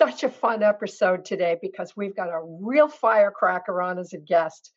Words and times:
such 0.00 0.24
a 0.24 0.30
fun 0.30 0.62
episode 0.62 1.26
today 1.26 1.58
because 1.60 1.94
we've 1.94 2.16
got 2.16 2.30
a 2.30 2.40
real 2.42 2.88
firecracker 2.88 3.82
on 3.82 3.98
as 3.98 4.14
a 4.14 4.18
guest. 4.18 4.72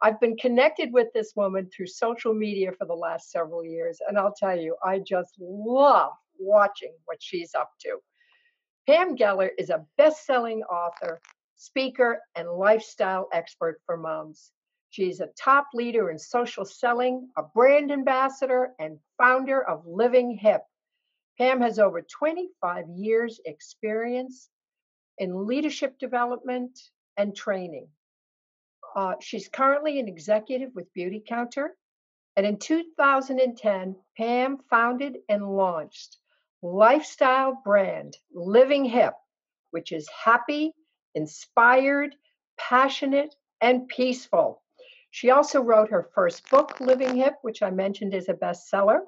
I've 0.00 0.20
been 0.20 0.36
connected 0.36 0.92
with 0.92 1.08
this 1.12 1.32
woman 1.34 1.68
through 1.68 1.88
social 1.88 2.32
media 2.32 2.70
for 2.70 2.86
the 2.86 2.94
last 2.94 3.32
several 3.32 3.64
years, 3.64 3.98
and 4.06 4.16
I'll 4.16 4.36
tell 4.38 4.56
you, 4.56 4.76
I 4.84 5.00
just 5.00 5.34
love 5.40 6.12
watching 6.38 6.92
what 7.06 7.18
she's 7.20 7.56
up 7.56 7.72
to. 7.80 7.98
Pam 8.86 9.16
Guyer 9.16 9.48
is 9.58 9.70
a 9.70 9.84
best 9.96 10.24
selling 10.24 10.62
author, 10.62 11.20
speaker, 11.56 12.20
and 12.36 12.48
lifestyle 12.48 13.28
expert 13.32 13.80
for 13.84 13.96
moms. 13.96 14.52
She's 14.90 15.18
a 15.18 15.30
top 15.36 15.66
leader 15.74 16.08
in 16.08 16.20
social 16.20 16.64
selling, 16.64 17.30
a 17.36 17.42
brand 17.42 17.90
ambassador, 17.90 18.74
and 18.78 19.00
founder 19.18 19.60
of 19.60 19.82
Living 19.88 20.38
Hip, 20.40 20.62
Pam 21.38 21.60
has 21.60 21.78
over 21.78 22.02
25 22.02 22.86
years 22.96 23.40
experience 23.44 24.50
in 25.18 25.46
leadership 25.46 25.98
development 25.98 26.78
and 27.16 27.34
training. 27.34 27.88
Uh, 28.94 29.14
she's 29.20 29.48
currently 29.48 30.00
an 30.00 30.08
executive 30.08 30.70
with 30.74 30.92
Beautycounter. 30.94 31.68
And 32.36 32.46
in 32.46 32.58
2010, 32.58 33.96
Pam 34.16 34.58
founded 34.70 35.18
and 35.28 35.56
launched 35.56 36.18
lifestyle 36.62 37.60
brand 37.64 38.16
Living 38.32 38.84
Hip, 38.84 39.14
which 39.70 39.92
is 39.92 40.08
happy, 40.08 40.72
inspired, 41.14 42.14
passionate, 42.58 43.34
and 43.60 43.88
peaceful. 43.88 44.62
She 45.10 45.30
also 45.30 45.60
wrote 45.60 45.90
her 45.90 46.10
first 46.14 46.48
book, 46.50 46.80
Living 46.80 47.16
Hip, 47.16 47.34
which 47.42 47.62
I 47.62 47.70
mentioned 47.70 48.14
is 48.14 48.28
a 48.28 48.34
bestseller. 48.34 49.00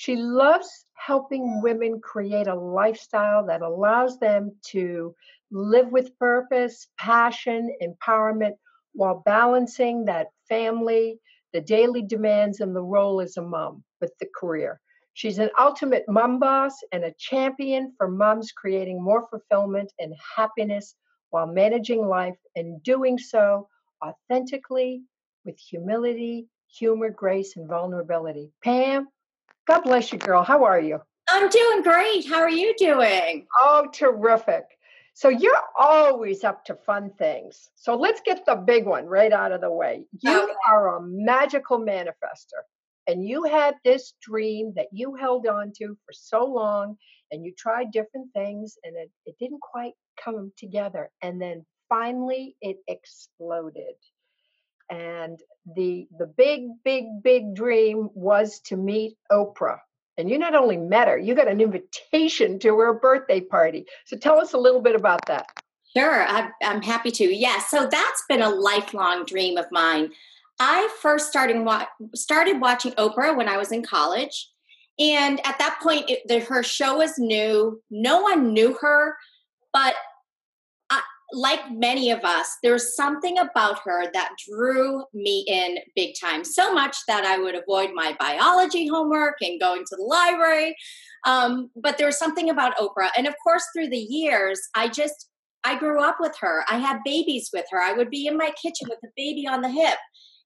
She 0.00 0.16
loves 0.16 0.86
helping 0.94 1.60
women 1.60 2.00
create 2.00 2.46
a 2.46 2.54
lifestyle 2.54 3.44
that 3.44 3.60
allows 3.60 4.18
them 4.18 4.56
to 4.68 5.14
live 5.50 5.92
with 5.92 6.18
purpose, 6.18 6.88
passion, 6.96 7.76
empowerment 7.82 8.54
while 8.94 9.22
balancing 9.26 10.06
that 10.06 10.28
family, 10.48 11.20
the 11.52 11.60
daily 11.60 12.00
demands, 12.00 12.60
and 12.60 12.74
the 12.74 12.82
role 12.82 13.20
as 13.20 13.36
a 13.36 13.42
mom 13.42 13.84
with 14.00 14.10
the 14.20 14.26
career. 14.34 14.80
She's 15.12 15.38
an 15.38 15.50
ultimate 15.58 16.06
mom 16.08 16.38
boss 16.38 16.72
and 16.92 17.04
a 17.04 17.12
champion 17.18 17.92
for 17.98 18.08
moms 18.08 18.52
creating 18.52 19.02
more 19.02 19.28
fulfillment 19.28 19.92
and 19.98 20.14
happiness 20.34 20.94
while 21.28 21.46
managing 21.46 22.08
life 22.08 22.38
and 22.56 22.82
doing 22.84 23.18
so 23.18 23.68
authentically 24.02 25.02
with 25.44 25.58
humility, 25.58 26.46
humor, 26.68 27.10
grace, 27.10 27.58
and 27.58 27.68
vulnerability. 27.68 28.50
Pam, 28.64 29.06
God 29.66 29.80
bless 29.82 30.12
you, 30.12 30.18
girl. 30.18 30.42
How 30.42 30.64
are 30.64 30.80
you? 30.80 31.00
I'm 31.28 31.48
doing 31.48 31.82
great. 31.82 32.26
How 32.26 32.40
are 32.40 32.50
you 32.50 32.74
doing? 32.76 33.46
Oh, 33.60 33.88
terrific. 33.92 34.64
So 35.14 35.28
you're 35.28 35.60
always 35.78 36.44
up 36.44 36.64
to 36.64 36.74
fun 36.74 37.10
things. 37.18 37.70
So 37.74 37.94
let's 37.94 38.20
get 38.24 38.46
the 38.46 38.56
big 38.56 38.86
one 38.86 39.06
right 39.06 39.32
out 39.32 39.52
of 39.52 39.60
the 39.60 39.70
way. 39.70 40.06
You 40.20 40.44
okay. 40.44 40.52
are 40.68 40.96
a 40.96 41.02
magical 41.02 41.78
manifester. 41.78 42.62
And 43.06 43.26
you 43.26 43.44
had 43.44 43.74
this 43.84 44.14
dream 44.22 44.72
that 44.76 44.86
you 44.92 45.14
held 45.14 45.46
on 45.46 45.72
to 45.78 45.96
for 46.06 46.12
so 46.12 46.44
long, 46.44 46.96
and 47.30 47.44
you 47.44 47.52
tried 47.56 47.90
different 47.92 48.32
things, 48.34 48.76
and 48.84 48.96
it, 48.96 49.10
it 49.26 49.36
didn't 49.38 49.60
quite 49.60 49.94
come 50.22 50.52
together. 50.56 51.10
And 51.22 51.40
then 51.40 51.66
finally 51.88 52.56
it 52.60 52.76
exploded 52.88 53.96
and 54.90 55.40
the 55.74 56.08
the 56.18 56.26
big 56.26 56.68
big 56.84 57.04
big 57.22 57.54
dream 57.54 58.10
was 58.14 58.60
to 58.60 58.76
meet 58.76 59.16
oprah. 59.30 59.78
And 60.18 60.28
you 60.28 60.38
not 60.38 60.54
only 60.54 60.76
met 60.76 61.08
her 61.08 61.18
you 61.18 61.34
got 61.34 61.48
an 61.48 61.60
invitation 61.60 62.58
to 62.60 62.78
her 62.78 62.94
birthday 62.94 63.40
party. 63.40 63.86
So 64.04 64.16
tell 64.16 64.38
us 64.38 64.52
a 64.52 64.58
little 64.58 64.80
bit 64.80 64.96
about 64.96 65.20
that. 65.26 65.46
Sure 65.96 66.26
i'm, 66.26 66.82
happy 66.82 67.10
to. 67.12 67.24
Yes 67.24 67.68
yeah, 67.72 67.80
so 67.80 67.88
that's 67.90 68.24
been 68.28 68.42
a 68.42 68.50
lifelong 68.50 69.24
dream 69.24 69.56
of 69.56 69.66
mine. 69.70 70.12
I 70.58 70.88
first 71.00 71.28
started 71.28 71.66
started 72.14 72.60
watching 72.60 72.92
oprah 72.92 73.36
when 73.36 73.48
i 73.48 73.56
was 73.56 73.72
in 73.72 73.82
college 73.82 74.50
and 74.98 75.40
at 75.46 75.58
that 75.58 75.78
point 75.82 76.10
it, 76.10 76.26
the, 76.26 76.40
her 76.40 76.62
show 76.62 76.98
was 76.98 77.18
new. 77.18 77.80
No 77.90 78.20
one 78.20 78.52
knew 78.52 78.76
her 78.80 79.16
but 79.72 79.94
like 81.32 81.60
many 81.70 82.10
of 82.10 82.24
us, 82.24 82.56
there's 82.62 82.96
something 82.96 83.38
about 83.38 83.80
her 83.84 84.10
that 84.12 84.32
drew 84.48 85.04
me 85.14 85.44
in 85.46 85.78
big 85.94 86.14
time. 86.20 86.44
So 86.44 86.72
much 86.72 86.96
that 87.06 87.24
I 87.24 87.38
would 87.38 87.54
avoid 87.54 87.90
my 87.94 88.16
biology 88.18 88.86
homework 88.86 89.36
and 89.40 89.60
going 89.60 89.84
to 89.84 89.96
the 89.96 90.02
library. 90.02 90.76
Um, 91.26 91.70
but 91.76 91.98
there 91.98 92.06
was 92.06 92.18
something 92.18 92.50
about 92.50 92.76
Oprah. 92.78 93.10
And 93.16 93.26
of 93.26 93.34
course, 93.42 93.64
through 93.74 93.88
the 93.88 93.98
years, 93.98 94.60
I 94.74 94.88
just, 94.88 95.28
I 95.64 95.78
grew 95.78 96.02
up 96.02 96.16
with 96.18 96.34
her. 96.40 96.64
I 96.68 96.78
had 96.78 96.98
babies 97.04 97.50
with 97.52 97.66
her. 97.70 97.80
I 97.80 97.92
would 97.92 98.10
be 98.10 98.26
in 98.26 98.36
my 98.36 98.50
kitchen 98.60 98.88
with 98.88 98.98
a 99.04 99.12
baby 99.16 99.46
on 99.46 99.60
the 99.60 99.68
hip, 99.68 99.98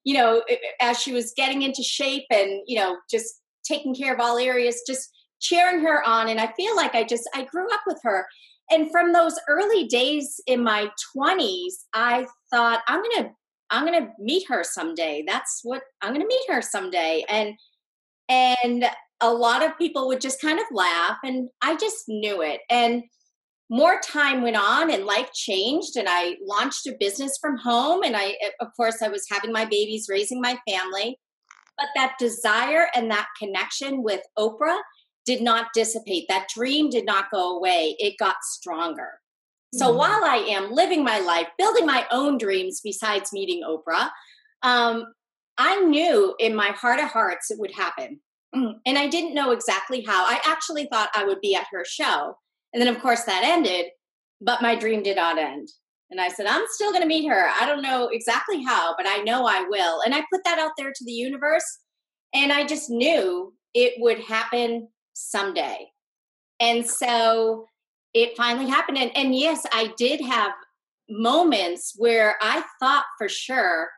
you 0.03 0.15
know, 0.15 0.43
as 0.81 1.01
she 1.01 1.13
was 1.13 1.33
getting 1.37 1.63
into 1.63 1.83
shape 1.83 2.25
and, 2.31 2.61
you 2.67 2.79
know, 2.79 2.97
just 3.11 3.41
taking 3.65 3.95
care 3.95 4.13
of 4.13 4.21
all 4.21 4.39
areas, 4.39 4.83
just 4.87 5.09
cheering 5.41 5.81
her 5.81 6.03
on. 6.07 6.29
And 6.29 6.41
I 6.41 6.53
feel 6.55 6.75
like 6.77 6.95
I 6.95 7.05
just, 7.05 7.29
I 7.35 7.45
grew 7.45 7.73
up 7.73 7.81
with 7.87 8.01
her 8.03 8.27
and 8.71 8.91
from 8.91 9.13
those 9.13 9.39
early 9.49 9.87
days 9.87 10.41
in 10.47 10.63
my 10.63 10.91
20s 11.17 11.85
i 11.95 12.27
thought 12.51 12.81
i'm 12.89 13.03
gonna 13.03 13.31
i'm 13.71 13.85
gonna 13.85 14.09
meet 14.19 14.47
her 14.49 14.63
someday. 14.63 15.25
That's 15.27 15.61
what 15.63 15.83
i'm 16.03 16.13
gonna 16.13 16.27
meet 16.27 16.51
her 16.51 16.63
someday. 16.63 17.25
And 17.29 17.55
and 18.29 18.85
a 19.21 19.33
lot 19.33 19.65
of 19.65 19.79
people 19.79 20.09
would 20.09 20.21
just 20.21 20.41
kind 20.41 20.59
of 20.59 20.67
laugh 20.73 21.19
and 21.25 21.49
i 21.63 21.77
just 21.77 22.05
knew 22.09 22.43
it. 22.43 22.61
And 22.71 23.03
more 23.71 24.01
time 24.01 24.43
went 24.43 24.57
on 24.57 24.91
and 24.91 25.07
life 25.07 25.33
changed 25.33 25.97
and 25.97 26.07
i 26.09 26.37
launched 26.47 26.87
a 26.87 26.95
business 27.01 27.39
from 27.41 27.57
home 27.57 28.03
and 28.03 28.15
i 28.15 28.37
eh, 28.43 28.51
of 28.61 28.69
course 28.77 29.01
i 29.01 29.09
was 29.09 29.27
having 29.31 29.53
my 29.53 29.65
babies 29.65 30.07
raising 30.09 30.41
my 30.41 30.57
family. 30.69 31.19
But 31.77 31.89
that 31.97 32.15
desire 32.21 32.87
and 32.95 33.11
that 33.11 33.27
connection 33.37 34.05
with 34.05 34.21
oprah 34.39 34.79
did 35.27 35.41
not 35.41 35.73
dissipate. 35.75 36.27
That 36.29 36.49
dream 36.55 36.91
did 36.91 37.05
not 37.05 37.31
go 37.33 37.57
away. 37.57 37.97
It 37.99 38.19
got 38.19 38.37
stronger. 38.43 39.09
So 39.75 39.89
mm-hmm. 39.89 39.99
while 39.99 40.25
I 40.25 40.37
am 40.49 40.73
living 40.73 41.03
my 41.03 41.19
life, 41.19 41.49
building 41.59 41.87
my 41.87 42.07
own 42.11 42.39
dreams 42.39 42.81
besides 42.83 43.33
meeting 43.33 43.63
Oprah, 43.67 44.11
um, 44.63 45.07
I 45.59 45.81
knew 45.81 46.35
in 46.39 46.55
my 46.55 46.69
heart 46.69 47.01
of 47.01 47.09
hearts 47.09 47.51
it 47.51 47.59
would 47.59 47.73
happen. 47.73 48.21
And 48.87 48.99
I 48.99 49.09
didn't 49.09 49.35
know 49.35 49.51
exactly 49.51 50.05
how. 50.07 50.25
I 50.25 50.41
actually 50.47 50.87
thought 50.87 51.11
I 51.15 51.25
would 51.25 51.41
be 51.41 51.57
at 51.57 51.67
her 51.73 51.85
show. 51.85 52.37
And 52.73 52.81
then, 52.81 52.95
of 52.95 53.01
course, 53.01 53.25
that 53.25 53.43
ended, 53.45 53.87
but 54.41 54.63
my 54.63 54.77
dream 54.77 55.03
did 55.03 55.17
not 55.17 55.39
end. 55.39 55.69
And 56.11 56.21
I 56.21 56.29
said, 56.29 56.47
I'm 56.47 56.63
still 56.69 56.91
going 56.91 57.03
to 57.03 57.09
meet 57.09 57.29
her. 57.29 57.49
I 57.61 57.67
don't 57.67 57.83
know 57.83 58.09
exactly 58.13 58.63
how, 58.63 58.95
but 58.97 59.07
I 59.09 59.19
know 59.19 59.47
I 59.47 59.65
will. 59.69 60.03
And 60.03 60.15
I 60.15 60.23
put 60.33 60.45
that 60.45 60.59
out 60.59 60.73
there 60.79 60.93
to 60.95 61.05
the 61.05 61.13
universe. 61.13 61.65
And 62.33 62.53
I 62.53 62.65
just 62.65 62.91
knew 62.91 63.55
it 63.75 63.95
would 63.99 64.21
happen 64.21 64.89
someday. 65.15 65.89
And 66.61 66.87
so 66.87 67.67
it 68.13 68.37
finally 68.37 68.69
happened. 68.69 68.99
And, 68.99 69.11
and 69.17 69.35
yes, 69.35 69.65
I 69.73 69.93
did 69.97 70.21
have 70.21 70.53
moments 71.09 71.95
where 71.97 72.37
I 72.41 72.63
thought 72.81 73.05
for 73.19 73.29
sure 73.29 73.89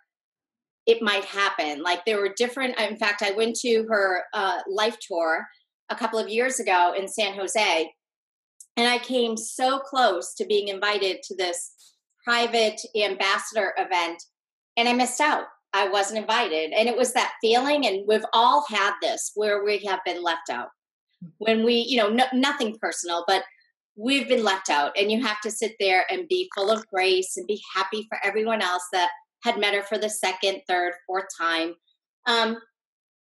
it 0.87 1.03
might 1.03 1.25
happen. 1.25 1.83
Like 1.83 2.05
there 2.05 2.21
were 2.21 2.33
different, 2.37 2.79
in 2.79 2.97
fact, 2.97 3.23
I 3.23 3.33
went 3.33 3.57
to 3.57 3.85
her 3.89 4.23
uh, 4.33 4.59
life 4.69 4.97
tour 5.01 5.45
a 5.91 5.97
couple 5.97 6.19
of 6.19 6.29
years 6.29 6.61
ago 6.61 6.95
in 6.97 7.09
San 7.09 7.35
Jose, 7.35 7.91
and 8.77 8.89
I 8.89 8.99
came 8.99 9.37
so 9.37 9.79
close 9.79 10.35
to 10.35 10.47
being 10.47 10.69
invited 10.69 11.23
to 11.25 11.37
this 11.37 11.73
private 12.25 12.81
ambassador 12.97 13.73
event, 13.79 14.23
and 14.77 14.89
I 14.89 14.93
missed 14.93 15.21
out. 15.21 15.45
I 15.73 15.89
wasn't 15.89 16.21
invited. 16.21 16.73
And 16.73 16.89
it 16.89 16.97
was 16.97 17.13
that 17.13 17.35
feeling, 17.41 17.87
and 17.87 18.05
we've 18.09 18.25
all 18.33 18.65
had 18.69 18.95
this 19.03 19.33
where 19.35 19.65
we 19.65 19.79
have 19.87 20.01
been 20.05 20.23
left 20.23 20.51
out 20.51 20.69
when 21.39 21.65
we 21.65 21.75
you 21.75 21.97
know 21.97 22.09
no, 22.09 22.25
nothing 22.33 22.77
personal 22.81 23.25
but 23.27 23.43
we've 23.97 24.29
been 24.29 24.45
left 24.45 24.69
out 24.69 24.93
and 24.97 25.11
you 25.11 25.25
have 25.25 25.41
to 25.41 25.51
sit 25.51 25.75
there 25.81 26.05
and 26.11 26.29
be 26.29 26.51
full 26.55 26.71
of 26.71 26.87
grace 26.89 27.37
and 27.37 27.47
be 27.47 27.61
happy 27.75 28.07
for 28.09 28.19
everyone 28.23 28.61
else 28.61 28.85
that 28.93 29.11
had 29.43 29.59
met 29.59 29.75
her 29.75 29.83
for 29.83 29.97
the 29.97 30.11
second 30.11 30.61
third 30.69 30.93
fourth 31.07 31.27
time. 31.41 31.75
Um, 32.27 32.59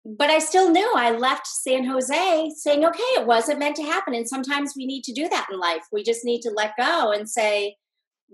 but 0.06 0.30
i 0.30 0.38
still 0.38 0.70
knew 0.70 0.94
i 0.98 1.12
left 1.12 1.48
san 1.48 1.86
jose 1.86 2.52
saying 2.58 2.84
okay 2.84 3.02
it 3.16 3.26
wasn't 3.26 3.58
meant 3.58 3.76
to 3.76 3.84
happen 3.84 4.14
and 4.14 4.28
sometimes 4.28 4.74
we 4.76 4.86
need 4.86 5.02
to 5.02 5.14
do 5.14 5.30
that 5.30 5.48
in 5.50 5.58
life. 5.58 5.84
We 5.94 6.04
just 6.04 6.26
need 6.26 6.42
to 6.42 6.52
let 6.52 6.76
go 6.78 7.12
and 7.12 7.30
say 7.30 7.78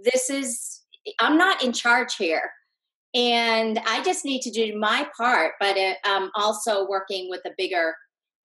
this 0.04 0.30
is 0.32 0.82
i'm 1.20 1.38
not 1.38 1.64
in 1.64 1.74
charge 1.74 2.16
here. 2.16 2.52
And 3.14 3.80
i 3.86 4.04
just 4.04 4.26
need 4.26 4.42
to 4.42 4.52
do 4.52 4.80
my 4.80 5.08
part 5.16 5.54
but 5.60 5.78
it, 5.78 5.98
i'm 6.06 6.32
also 6.36 6.88
working 6.88 7.30
with 7.30 7.42
a 7.46 7.52
bigger 7.56 7.94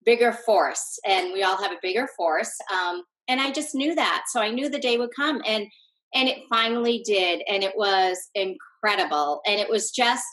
bigger 0.04 0.32
force 0.32 0.98
and 1.06 1.32
we 1.32 1.42
all 1.42 1.56
have 1.56 1.72
a 1.72 1.78
bigger 1.82 2.08
force 2.16 2.52
um, 2.72 3.02
and 3.28 3.40
i 3.40 3.50
just 3.50 3.74
knew 3.74 3.94
that. 3.94 4.24
So 4.28 4.40
i 4.40 4.50
knew 4.50 4.68
the 4.68 4.78
day 4.78 4.96
would 4.98 5.14
come 5.16 5.40
and 5.46 5.66
and 6.14 6.28
it 6.28 6.38
finally 6.48 7.02
did 7.04 7.42
and 7.48 7.64
it 7.64 7.72
was 7.76 8.30
incredible. 8.34 9.42
And 9.46 9.60
it 9.60 9.68
was 9.68 9.90
just 9.90 10.24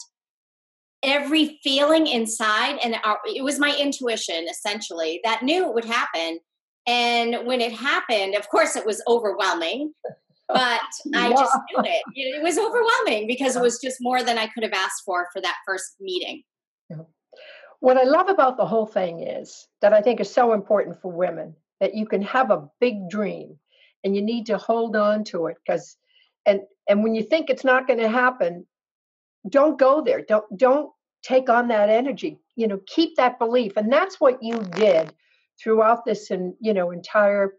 every 1.04 1.60
feeling 1.64 2.06
inside 2.06 2.78
and 2.84 2.96
our, 3.04 3.18
it 3.26 3.44
was 3.44 3.58
my 3.58 3.76
intuition 3.76 4.46
essentially 4.50 5.20
that 5.24 5.42
knew 5.42 5.68
it 5.68 5.74
would 5.74 5.86
happen. 5.86 6.40
And 6.88 7.48
when 7.48 7.62
it 7.62 7.74
happened 7.74 8.36
of 8.36 8.48
course 8.50 8.76
it 8.76 8.86
was 8.86 9.02
overwhelming 9.08 9.94
but 10.48 10.82
i 11.16 11.30
just 11.30 11.58
knew 11.72 11.84
it. 11.86 12.04
It 12.16 12.44
was 12.44 12.58
overwhelming 12.58 13.26
because 13.26 13.56
it 13.56 13.62
was 13.62 13.80
just 13.80 13.98
more 14.02 14.22
than 14.24 14.38
i 14.38 14.48
could 14.48 14.64
have 14.64 14.74
asked 14.74 15.04
for 15.06 15.28
for 15.32 15.42
that 15.42 15.56
first 15.66 15.96
meeting 16.02 16.44
what 17.82 17.98
i 17.98 18.04
love 18.04 18.30
about 18.30 18.58
the 18.58 18.68
whole 18.68 18.88
thing 18.88 19.22
is 19.28 19.68
that 19.82 19.94
i 19.94 20.02
think 20.02 20.22
is 20.22 20.34
so 20.34 20.54
important 20.54 21.02
for 21.02 21.12
women 21.12 21.56
that 21.82 21.96
you 21.96 22.08
can 22.08 22.24
have 22.24 22.52
a 22.52 22.70
big 22.82 23.10
dream 23.10 23.60
and 24.06 24.16
you 24.16 24.24
need 24.24 24.48
to 24.48 24.58
hold 24.58 24.96
on 24.98 25.26
to 25.26 25.48
it 25.48 25.58
because 25.66 25.98
and 26.48 26.62
and 26.90 27.04
when 27.04 27.16
you 27.16 27.24
think 27.24 27.50
it's 27.52 27.66
not 27.66 27.88
going 27.88 28.00
to 28.00 28.10
happen 28.10 28.66
don't 29.50 29.80
go 29.80 30.02
there. 30.02 30.22
Don't 30.22 30.46
don't 30.58 30.92
take 31.24 31.50
on 31.50 31.68
that 31.70 31.90
energy. 31.90 32.40
You 32.56 32.68
know 32.68 32.80
keep 32.88 33.18
that 33.18 33.40
belief. 33.40 33.78
And 33.78 33.92
that's 33.92 34.20
what 34.22 34.42
you 34.44 34.60
did 34.60 35.14
throughout 35.62 36.06
this 36.06 36.32
and 36.32 36.54
you 36.60 36.74
know 36.74 36.92
entire 36.92 37.54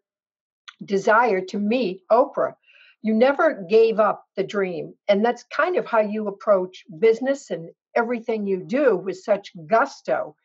desire 0.84 1.40
to 1.42 1.58
meet 1.58 2.02
oprah. 2.10 2.54
You 3.02 3.14
never 3.14 3.66
gave 3.68 4.00
up 4.00 4.24
the 4.36 4.44
dream. 4.44 4.94
And 5.08 5.24
that's 5.24 5.44
kind 5.44 5.76
of 5.76 5.86
how 5.86 6.00
you 6.00 6.28
approach 6.28 6.84
business 6.98 7.50
and 7.50 7.70
everything 7.96 8.46
you 8.46 8.62
do 8.62 8.96
with 8.96 9.18
such 9.18 9.52
gusto. 9.66 10.36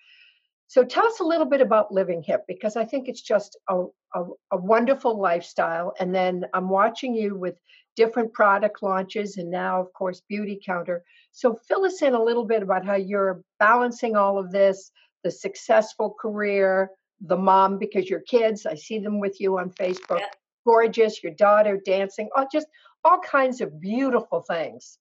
So 0.68 0.84
tell 0.84 1.06
us 1.06 1.22
a 1.22 1.24
little 1.24 1.46
bit 1.46 1.62
about 1.62 1.94
living 1.94 2.22
hip 2.22 2.44
because 2.48 2.76
i 2.76 2.84
think 2.84 3.08
it's 3.08 3.22
just 3.22 3.58
a, 3.70 3.86
a, 4.14 4.26
a 4.52 4.58
wonderful 4.58 5.20
lifestyle 5.20 5.94
and 6.00 6.14
then 6.14 6.46
i'm 6.54 6.70
watching 6.70 7.16
you 7.16 7.38
with 7.38 7.56
different 7.96 8.32
product 8.34 8.84
launches 8.84 9.38
and 9.38 9.50
now 9.50 9.82
of 9.82 9.92
course 9.94 10.22
Beautycounter 10.32 11.00
so 11.32 11.58
fill 11.68 11.86
us 11.86 12.02
in 12.02 12.14
a 12.14 12.24
little 12.24 12.46
bit 12.46 12.62
about 12.62 12.86
how 12.86 12.96
you're 12.96 13.42
balancing 13.60 14.16
all 14.16 14.38
of 14.38 14.52
this 14.52 14.92
the 15.24 15.32
successful 15.32 16.16
career 16.20 16.92
the 17.22 17.38
mom 17.38 17.80
because 17.80 18.10
your 18.10 18.22
kids 18.22 18.66
i 18.66 18.76
see 18.76 19.00
them 19.00 19.20
with 19.20 19.40
you 19.40 19.58
on 19.58 19.72
facebook 19.72 20.20
yeah. 20.20 20.28
gorgeous 20.66 21.24
your 21.24 21.34
daughter 21.34 21.80
dancing 21.86 22.30
all 22.36 22.48
just 22.52 22.68
all 23.06 23.20
kinds 23.20 23.62
of 23.62 23.80
beautiful 23.80 24.42
things 24.42 25.00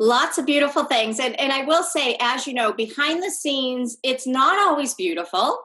lots 0.00 0.38
of 0.38 0.46
beautiful 0.46 0.84
things 0.84 1.18
and 1.18 1.38
and 1.40 1.52
i 1.52 1.64
will 1.64 1.82
say 1.82 2.16
as 2.20 2.46
you 2.46 2.54
know 2.54 2.72
behind 2.72 3.22
the 3.22 3.30
scenes 3.30 3.98
it's 4.02 4.26
not 4.26 4.58
always 4.58 4.94
beautiful 4.94 5.60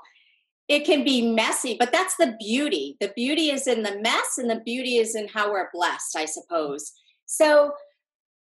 it 0.67 0.85
can 0.85 1.03
be 1.03 1.33
messy, 1.33 1.75
but 1.77 1.91
that's 1.91 2.15
the 2.15 2.35
beauty. 2.39 2.95
The 3.01 3.11
beauty 3.15 3.49
is 3.49 3.67
in 3.67 3.83
the 3.83 3.99
mess, 3.99 4.37
and 4.37 4.49
the 4.49 4.61
beauty 4.61 4.97
is 4.97 5.15
in 5.15 5.27
how 5.27 5.51
we're 5.51 5.69
blessed, 5.73 6.15
I 6.15 6.25
suppose. 6.25 6.91
So 7.25 7.73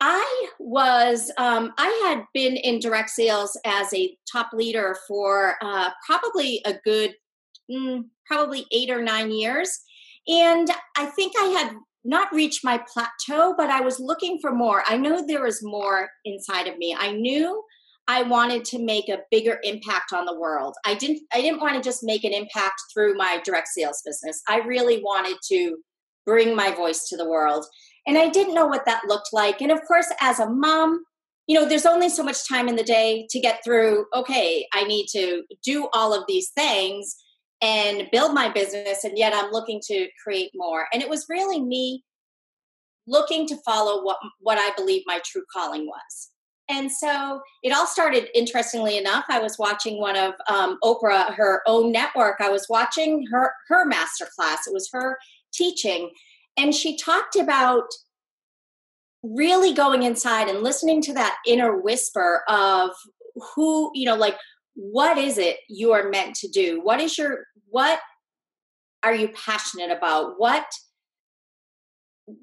I 0.02 0.48
was, 0.60 1.32
um, 1.38 1.74
I 1.78 1.88
had 2.08 2.26
been 2.34 2.58
in 2.58 2.80
direct 2.80 3.10
sales 3.10 3.58
as 3.66 3.94
a 3.94 4.16
top 4.32 4.52
leader 4.54 4.98
for 5.08 5.56
uh, 5.62 5.92
probably 6.06 6.62
a 6.66 6.74
good, 6.84 7.16
mm, 7.72 8.06
probably 8.26 8.66
eight 8.72 8.90
or 8.90 9.02
nine 9.02 9.32
years. 9.32 9.80
And 10.28 10.70
I 10.98 11.06
think 11.08 11.34
I 11.38 11.46
had 11.46 11.76
not 12.06 12.34
reached 12.34 12.64
my 12.64 12.82
plateau, 12.92 13.54
but 13.58 13.70
I 13.70 13.82
was 13.82 14.00
looking 14.00 14.40
for 14.40 14.52
more. 14.52 14.84
I 14.88 14.98
know 14.98 15.26
there 15.26 15.44
was 15.44 15.64
more 15.64 16.10
inside 16.26 16.68
of 16.68 16.78
me. 16.78 16.96
I 16.98 17.12
knew 17.12 17.64
I 18.08 18.24
wanted 18.24 18.66
to 18.66 18.84
make 18.84 19.08
a 19.10 19.20
bigger 19.30 19.60
impact 19.64 20.14
on 20.14 20.26
the 20.26 20.38
world. 20.38 20.76
I 20.86 20.96
didn't 20.96 21.22
I 21.34 21.42
didn't 21.42 21.62
want 21.62 21.76
to 21.76 21.88
just 21.88 22.04
make 22.04 22.24
an 22.24 22.34
impact 22.34 22.82
through 22.92 23.16
my 23.16 23.40
direct 23.44 23.68
sales 23.68 24.02
business. 24.06 24.42
I 24.48 24.60
really 24.60 25.02
wanted 25.04 25.38
to 25.50 25.78
bring 26.26 26.56
my 26.56 26.72
voice 26.72 27.08
to 27.10 27.18
the 27.18 27.30
world. 27.30 27.66
And 28.08 28.18
I 28.18 28.30
didn't 28.30 28.56
know 28.56 28.66
what 28.66 28.86
that 28.86 29.04
looked 29.08 29.30
like. 29.32 29.62
And 29.62 29.72
of 29.72 29.82
course 29.88 30.12
as 30.22 30.40
a 30.40 30.50
mom, 30.50 31.04
you 31.48 31.56
know, 31.60 31.68
there's 31.68 31.86
only 31.86 32.10
so 32.10 32.24
much 32.24 32.48
time 32.48 32.68
in 32.68 32.76
the 32.76 32.84
day 32.84 33.28
to 33.30 33.40
get 33.40 33.64
through, 33.64 34.06
okay, 34.16 34.68
I 34.74 34.84
need 34.86 35.08
to 35.12 35.44
do 35.64 35.90
all 35.94 36.14
of 36.14 36.24
these 36.28 36.50
things 36.50 37.16
and 37.62 38.08
build 38.12 38.34
my 38.34 38.50
business 38.50 39.04
and 39.04 39.18
yet 39.18 39.34
I'm 39.34 39.52
looking 39.52 39.82
to 39.86 40.08
create 40.24 40.52
more. 40.56 40.88
And 40.94 41.02
it 41.02 41.10
was 41.10 41.26
really 41.30 41.62
me 41.62 42.04
looking 43.08 43.48
to 43.48 43.58
follow 43.66 44.04
what 44.04 44.18
what 44.40 44.58
I 44.58 44.72
believe 44.76 45.04
my 45.06 45.20
true 45.26 45.44
calling 45.52 45.86
was. 45.86 46.30
And 46.70 46.92
so 46.92 47.42
it 47.64 47.74
all 47.74 47.88
started, 47.88 48.30
interestingly 48.36 48.96
enough. 48.96 49.26
I 49.28 49.40
was 49.40 49.58
watching 49.58 50.00
one 50.00 50.16
of 50.16 50.36
um, 50.48 50.78
Oprah, 50.84 51.34
her 51.34 51.64
own 51.66 51.92
network. 51.92 52.36
I 52.40 52.50
was 52.50 52.68
watching 52.70 53.26
her 53.32 53.52
her 53.68 53.86
master 53.86 54.28
class. 54.36 54.68
It 54.68 54.74
was 54.74 54.90
her 54.94 55.18
teaching, 55.52 56.12
and 56.58 56.74
she 56.74 56.96
talked 56.96 57.36
about 57.36 57.86
really 59.24 59.74
going 59.74 60.04
inside 60.04 60.48
and 60.48 60.62
listening 60.62 61.02
to 61.02 61.14
that 61.14 61.38
inner 61.46 61.76
whisper 61.76 62.44
of 62.48 62.92
who 63.56 63.92
you 63.96 64.06
know, 64.06 64.16
like 64.16 64.38
what 64.76 65.18
is 65.18 65.38
it 65.38 65.58
you 65.68 65.92
are 65.92 66.10
meant 66.10 66.36
to 66.36 66.48
do? 66.48 66.82
What 66.82 67.00
is 67.00 67.18
your 67.18 67.46
what 67.70 68.00
are 69.04 69.16
you 69.16 69.30
passionate 69.30 69.92
about? 69.92 70.34
What 70.38 70.66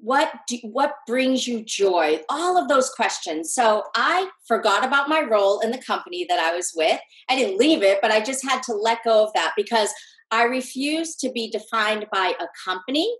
what 0.01 0.31
do, 0.49 0.57
what 0.63 0.95
brings 1.07 1.47
you 1.47 1.63
joy? 1.63 2.19
All 2.29 2.57
of 2.57 2.67
those 2.67 2.89
questions. 2.89 3.53
So 3.53 3.83
i 3.95 4.29
forgot 4.47 4.85
about 4.85 5.09
my 5.09 5.21
role 5.21 5.59
in 5.61 5.71
the 5.71 5.81
company 5.81 6.25
that 6.29 6.39
i 6.39 6.55
was 6.55 6.73
with. 6.75 6.99
I 7.29 7.35
didn't 7.35 7.57
leave 7.57 7.83
it 7.83 7.99
but 8.01 8.11
i 8.11 8.19
just 8.19 8.43
had 8.43 8.61
to 8.63 8.73
let 8.73 9.03
go 9.03 9.23
of 9.23 9.33
that 9.33 9.53
because 9.55 9.89
i 10.31 10.43
refused 10.43 11.19
to 11.21 11.31
be 11.31 11.49
defined 11.49 12.05
by 12.11 12.33
a 12.39 12.47
company. 12.65 13.15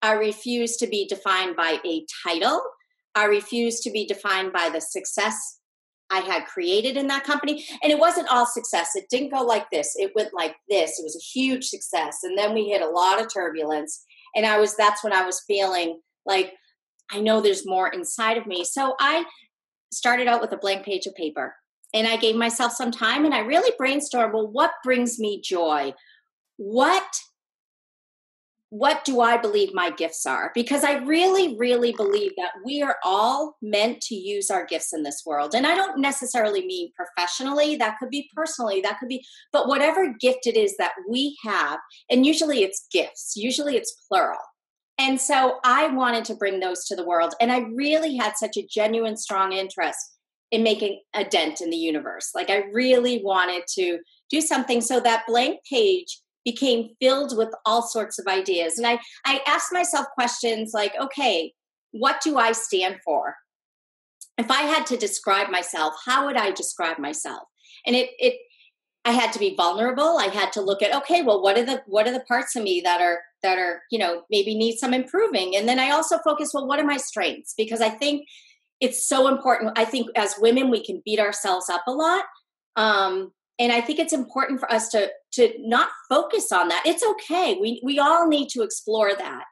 I 0.00 0.12
refused 0.12 0.80
to 0.80 0.86
be 0.86 1.06
defined 1.06 1.54
by 1.56 1.78
a 1.84 2.04
title. 2.26 2.60
I 3.14 3.26
refused 3.26 3.82
to 3.84 3.90
be 3.90 4.04
defined 4.06 4.52
by 4.52 4.68
the 4.72 4.80
success 4.80 5.60
i 6.12 6.20
had 6.20 6.46
created 6.46 6.96
in 6.96 7.06
that 7.08 7.24
company 7.24 7.64
and 7.82 7.90
it 7.90 7.98
wasn't 7.98 8.28
all 8.28 8.46
success. 8.46 8.90
It 8.94 9.06
didn't 9.10 9.32
go 9.32 9.42
like 9.42 9.70
this. 9.70 9.94
It 9.96 10.12
went 10.14 10.32
like 10.34 10.56
this. 10.68 10.98
It 10.98 11.02
was 11.02 11.16
a 11.16 11.38
huge 11.38 11.64
success. 11.64 12.18
And 12.22 12.36
then 12.36 12.54
we 12.54 12.68
hit 12.68 12.82
a 12.82 12.88
lot 12.88 13.20
of 13.20 13.32
turbulence. 13.32 14.04
And 14.36 14.46
i 14.46 14.58
was 14.58 14.76
that's 14.76 15.02
when 15.02 15.12
i 15.12 15.24
was 15.24 15.42
feeling 15.46 16.00
like 16.26 16.52
i 17.10 17.20
know 17.20 17.40
there's 17.40 17.66
more 17.66 17.88
inside 17.88 18.36
of 18.36 18.46
me. 18.46 18.64
So 18.64 18.94
i 19.00 19.24
started 19.90 20.28
out 20.28 20.40
with 20.40 20.52
a 20.52 20.56
blank 20.56 20.84
page 20.84 21.06
of 21.06 21.14
paper 21.14 21.54
and 21.92 22.06
i 22.06 22.16
gave 22.16 22.34
myself 22.34 22.72
some 22.72 22.90
time 22.90 23.26
and 23.26 23.34
i 23.34 23.40
really 23.40 23.72
brainstormed 23.78 24.32
well 24.32 24.48
what 24.48 24.72
brings 24.84 25.18
me 25.18 25.40
joy? 25.40 25.92
What 26.56 27.10
what 28.72 29.04
do 29.04 29.20
I 29.20 29.36
believe 29.36 29.74
my 29.74 29.90
gifts 29.90 30.24
are? 30.24 30.50
Because 30.54 30.82
I 30.82 30.94
really, 31.00 31.58
really 31.58 31.92
believe 31.92 32.32
that 32.38 32.52
we 32.64 32.80
are 32.80 32.96
all 33.04 33.58
meant 33.60 34.00
to 34.04 34.14
use 34.14 34.50
our 34.50 34.64
gifts 34.64 34.94
in 34.94 35.02
this 35.02 35.24
world. 35.26 35.54
And 35.54 35.66
I 35.66 35.74
don't 35.74 36.00
necessarily 36.00 36.64
mean 36.64 36.90
professionally, 36.96 37.76
that 37.76 37.98
could 37.98 38.08
be 38.08 38.30
personally, 38.34 38.80
that 38.80 38.98
could 38.98 39.10
be, 39.10 39.22
but 39.52 39.68
whatever 39.68 40.14
gift 40.18 40.46
it 40.46 40.56
is 40.56 40.74
that 40.78 40.92
we 41.06 41.36
have, 41.44 41.80
and 42.08 42.24
usually 42.24 42.62
it's 42.62 42.86
gifts, 42.90 43.34
usually 43.36 43.76
it's 43.76 43.94
plural. 44.08 44.40
And 44.96 45.20
so 45.20 45.58
I 45.64 45.88
wanted 45.88 46.24
to 46.26 46.34
bring 46.34 46.60
those 46.60 46.86
to 46.86 46.96
the 46.96 47.04
world. 47.04 47.34
And 47.42 47.52
I 47.52 47.66
really 47.74 48.16
had 48.16 48.38
such 48.38 48.56
a 48.56 48.66
genuine, 48.66 49.18
strong 49.18 49.52
interest 49.52 49.98
in 50.50 50.62
making 50.62 50.98
a 51.12 51.24
dent 51.24 51.60
in 51.60 51.68
the 51.68 51.76
universe. 51.76 52.30
Like 52.34 52.48
I 52.48 52.62
really 52.72 53.20
wanted 53.22 53.64
to 53.74 53.98
do 54.30 54.40
something 54.40 54.80
so 54.80 54.98
that 55.00 55.24
blank 55.26 55.60
page 55.70 56.21
became 56.44 56.90
filled 57.00 57.36
with 57.36 57.50
all 57.64 57.82
sorts 57.82 58.18
of 58.18 58.26
ideas. 58.26 58.78
And 58.78 58.86
I, 58.86 58.98
I 59.24 59.40
asked 59.46 59.72
myself 59.72 60.06
questions 60.14 60.72
like, 60.74 60.92
okay, 61.00 61.52
what 61.92 62.20
do 62.22 62.38
I 62.38 62.52
stand 62.52 62.96
for? 63.04 63.36
If 64.38 64.50
I 64.50 64.62
had 64.62 64.86
to 64.86 64.96
describe 64.96 65.50
myself, 65.50 65.94
how 66.04 66.26
would 66.26 66.36
I 66.36 66.50
describe 66.50 66.98
myself? 66.98 67.42
And 67.86 67.94
it, 67.94 68.10
it, 68.18 68.34
I 69.04 69.12
had 69.12 69.32
to 69.32 69.38
be 69.38 69.54
vulnerable. 69.56 70.18
I 70.18 70.28
had 70.28 70.52
to 70.52 70.62
look 70.62 70.82
at, 70.82 70.94
okay, 70.94 71.22
well, 71.22 71.42
what 71.42 71.58
are 71.58 71.64
the, 71.64 71.82
what 71.86 72.06
are 72.06 72.12
the 72.12 72.20
parts 72.20 72.56
of 72.56 72.62
me 72.62 72.80
that 72.82 73.00
are 73.00 73.20
that 73.42 73.58
are 73.58 73.82
you 73.90 73.98
know 73.98 74.22
maybe 74.30 74.54
need 74.54 74.78
some 74.78 74.94
improving 74.94 75.54
and 75.56 75.68
then 75.68 75.78
i 75.78 75.90
also 75.90 76.18
focus 76.18 76.52
well 76.54 76.66
what 76.66 76.78
are 76.78 76.86
my 76.86 76.96
strengths 76.96 77.54
because 77.56 77.80
i 77.80 77.88
think 77.88 78.26
it's 78.80 79.06
so 79.06 79.28
important 79.28 79.76
i 79.76 79.84
think 79.84 80.08
as 80.16 80.36
women 80.38 80.70
we 80.70 80.84
can 80.84 81.02
beat 81.04 81.20
ourselves 81.20 81.68
up 81.68 81.82
a 81.86 81.92
lot 81.92 82.24
um, 82.76 83.32
and 83.58 83.72
i 83.72 83.80
think 83.80 83.98
it's 83.98 84.12
important 84.12 84.60
for 84.60 84.70
us 84.72 84.88
to 84.88 85.10
to 85.32 85.52
not 85.58 85.88
focus 86.08 86.52
on 86.52 86.68
that. 86.68 86.82
It's 86.86 87.02
okay. 87.02 87.56
We 87.60 87.80
we 87.82 87.98
all 87.98 88.28
need 88.28 88.48
to 88.50 88.62
explore 88.62 89.14
that 89.16 89.44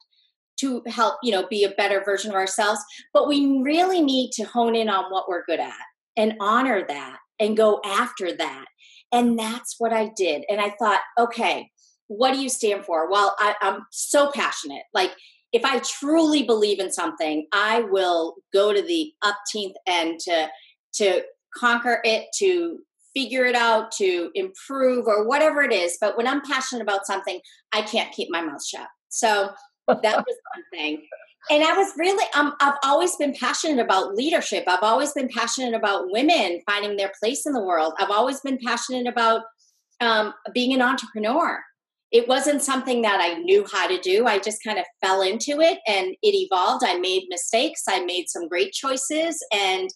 to 0.60 0.82
help 0.86 1.16
you 1.22 1.32
know 1.32 1.46
be 1.48 1.64
a 1.64 1.70
better 1.70 2.02
version 2.04 2.30
of 2.30 2.36
ourselves. 2.36 2.80
But 3.12 3.28
we 3.28 3.60
really 3.62 4.02
need 4.02 4.32
to 4.32 4.44
hone 4.44 4.76
in 4.76 4.88
on 4.88 5.10
what 5.10 5.28
we're 5.28 5.44
good 5.44 5.60
at 5.60 5.74
and 6.16 6.34
honor 6.40 6.84
that 6.86 7.18
and 7.38 7.56
go 7.56 7.80
after 7.84 8.36
that. 8.36 8.66
And 9.12 9.38
that's 9.38 9.76
what 9.78 9.92
i 9.92 10.10
did. 10.16 10.44
And 10.48 10.60
i 10.60 10.70
thought 10.78 11.00
okay 11.18 11.70
what 12.12 12.32
do 12.32 12.40
you 12.40 12.48
stand 12.48 12.84
for? 12.84 13.08
Well, 13.08 13.36
I, 13.38 13.54
I'm 13.62 13.86
so 13.92 14.32
passionate. 14.32 14.82
Like 14.92 15.12
if 15.52 15.64
I 15.64 15.78
truly 15.78 16.42
believe 16.42 16.80
in 16.80 16.90
something, 16.90 17.46
I 17.52 17.82
will 17.82 18.34
go 18.52 18.72
to 18.72 18.82
the 18.82 19.12
upteenth 19.22 19.74
end 19.86 20.18
to 20.24 20.48
to 20.94 21.22
conquer 21.56 22.00
it, 22.02 22.26
to 22.38 22.80
figure 23.14 23.44
it 23.44 23.54
out, 23.54 23.92
to 23.92 24.30
improve, 24.34 25.06
or 25.06 25.26
whatever 25.26 25.62
it 25.62 25.72
is. 25.72 25.98
But 26.00 26.16
when 26.16 26.26
I'm 26.26 26.42
passionate 26.42 26.82
about 26.82 27.06
something, 27.06 27.40
I 27.72 27.82
can't 27.82 28.12
keep 28.12 28.28
my 28.30 28.42
mouth 28.42 28.64
shut. 28.64 28.86
So 29.08 29.50
that 29.88 30.02
was 30.02 30.04
one 30.54 30.64
thing. 30.72 31.02
And 31.50 31.64
I 31.64 31.72
was 31.72 31.92
really, 31.96 32.24
um, 32.34 32.54
I've 32.60 32.76
always 32.84 33.16
been 33.16 33.34
passionate 33.34 33.82
about 33.82 34.14
leadership. 34.14 34.64
I've 34.66 34.82
always 34.82 35.12
been 35.12 35.28
passionate 35.28 35.74
about 35.74 36.10
women 36.10 36.60
finding 36.68 36.96
their 36.96 37.12
place 37.20 37.46
in 37.46 37.54
the 37.54 37.62
world. 37.62 37.94
I've 37.98 38.10
always 38.10 38.40
been 38.40 38.58
passionate 38.64 39.06
about 39.06 39.42
um, 40.00 40.34
being 40.52 40.74
an 40.74 40.82
entrepreneur. 40.82 41.60
It 42.12 42.28
wasn't 42.28 42.62
something 42.62 43.02
that 43.02 43.20
I 43.20 43.38
knew 43.38 43.64
how 43.72 43.86
to 43.86 43.98
do. 44.00 44.26
I 44.26 44.38
just 44.38 44.62
kind 44.62 44.78
of 44.78 44.84
fell 45.00 45.22
into 45.22 45.60
it 45.60 45.78
and 45.86 46.08
it 46.22 46.34
evolved. 46.34 46.84
I 46.86 46.98
made 46.98 47.24
mistakes. 47.28 47.84
I 47.88 48.04
made 48.04 48.28
some 48.28 48.48
great 48.48 48.72
choices 48.72 49.44
and 49.52 49.88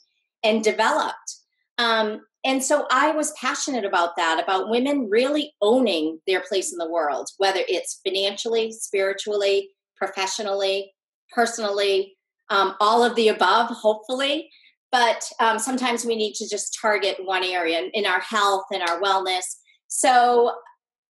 and 0.45 0.63
developed. 0.63 1.37
Um, 1.79 2.21
and 2.45 2.63
so 2.63 2.87
I 2.91 3.11
was 3.11 3.33
passionate 3.33 3.85
about 3.85 4.17
that, 4.17 4.43
about 4.43 4.69
women 4.69 5.09
really 5.09 5.55
owning 5.63 6.21
their 6.27 6.43
place 6.43 6.73
in 6.73 6.79
the 6.79 6.91
world, 6.91 7.29
whether 7.39 7.61
it's 7.69 8.01
financially, 8.07 8.71
spiritually, 8.71 9.71
professionally, 9.97 10.93
personally, 11.33 12.15
um, 12.51 12.75
all 12.81 13.03
of 13.03 13.17
the 13.17 13.29
above, 13.29 13.71
hopefully. 13.71 14.51
But 14.93 15.25
um, 15.41 15.59
sometimes 15.59 16.05
we 16.05 16.17
need 16.17 16.35
to 16.35 16.49
just 16.49 16.77
target 16.81 17.17
one 17.25 17.43
area 17.43 17.81
in, 17.81 17.91
in 17.95 18.07
our 18.07 18.21
health 18.21 18.65
and 18.73 18.83
our 18.83 19.01
wellness. 19.01 19.45
So 19.89 20.53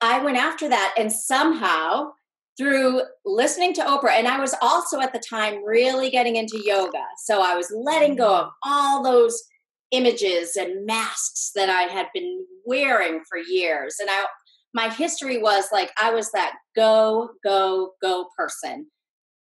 I 0.01 0.23
went 0.23 0.37
after 0.37 0.69
that, 0.69 0.95
and 0.97 1.13
somehow 1.13 2.13
through 2.57 3.03
listening 3.25 3.75
to 3.75 3.83
Oprah, 3.83 4.13
and 4.13 4.29
I 4.29 4.39
was 4.39 4.55
also 4.63 5.01
at 5.01 5.13
the 5.13 5.19
time 5.19 5.65
really 5.65 6.11
getting 6.11 6.37
into 6.37 6.63
yoga. 6.65 7.03
So 7.25 7.43
I 7.43 7.57
was 7.57 7.73
letting 7.75 8.15
go 8.15 8.33
of 8.37 8.51
all 8.65 9.03
those 9.03 9.43
images 9.95 10.57
and 10.57 10.85
masks 10.85 11.53
that 11.55 11.71
I 11.71 11.83
had 11.83 12.07
been 12.13 12.45
wearing 12.67 13.23
for 13.29 13.39
years. 13.39 13.97
And 14.01 14.11
I 14.11 14.25
my 14.75 14.89
history 14.89 15.41
was 15.41 15.67
like 15.73 15.93
I 16.01 16.13
was 16.13 16.31
that 16.33 16.57
go, 16.75 17.31
go, 17.45 17.93
go 18.03 18.27
person. 18.37 18.87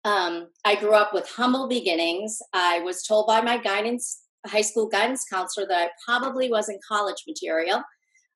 Um, 0.04 0.48
I 0.66 0.76
grew 0.76 0.94
up 0.94 1.14
with 1.14 1.30
humble 1.30 1.68
beginnings. 1.68 2.40
I 2.54 2.80
was 2.80 3.04
told 3.04 3.28
by 3.28 3.42
my 3.42 3.58
guidance, 3.58 4.22
high 4.48 4.62
school 4.62 4.88
guidance 4.88 5.26
counselor, 5.32 5.68
that 5.68 5.80
I 5.80 5.90
probably 6.04 6.50
wasn't 6.50 6.84
college 6.88 7.24
material. 7.28 7.84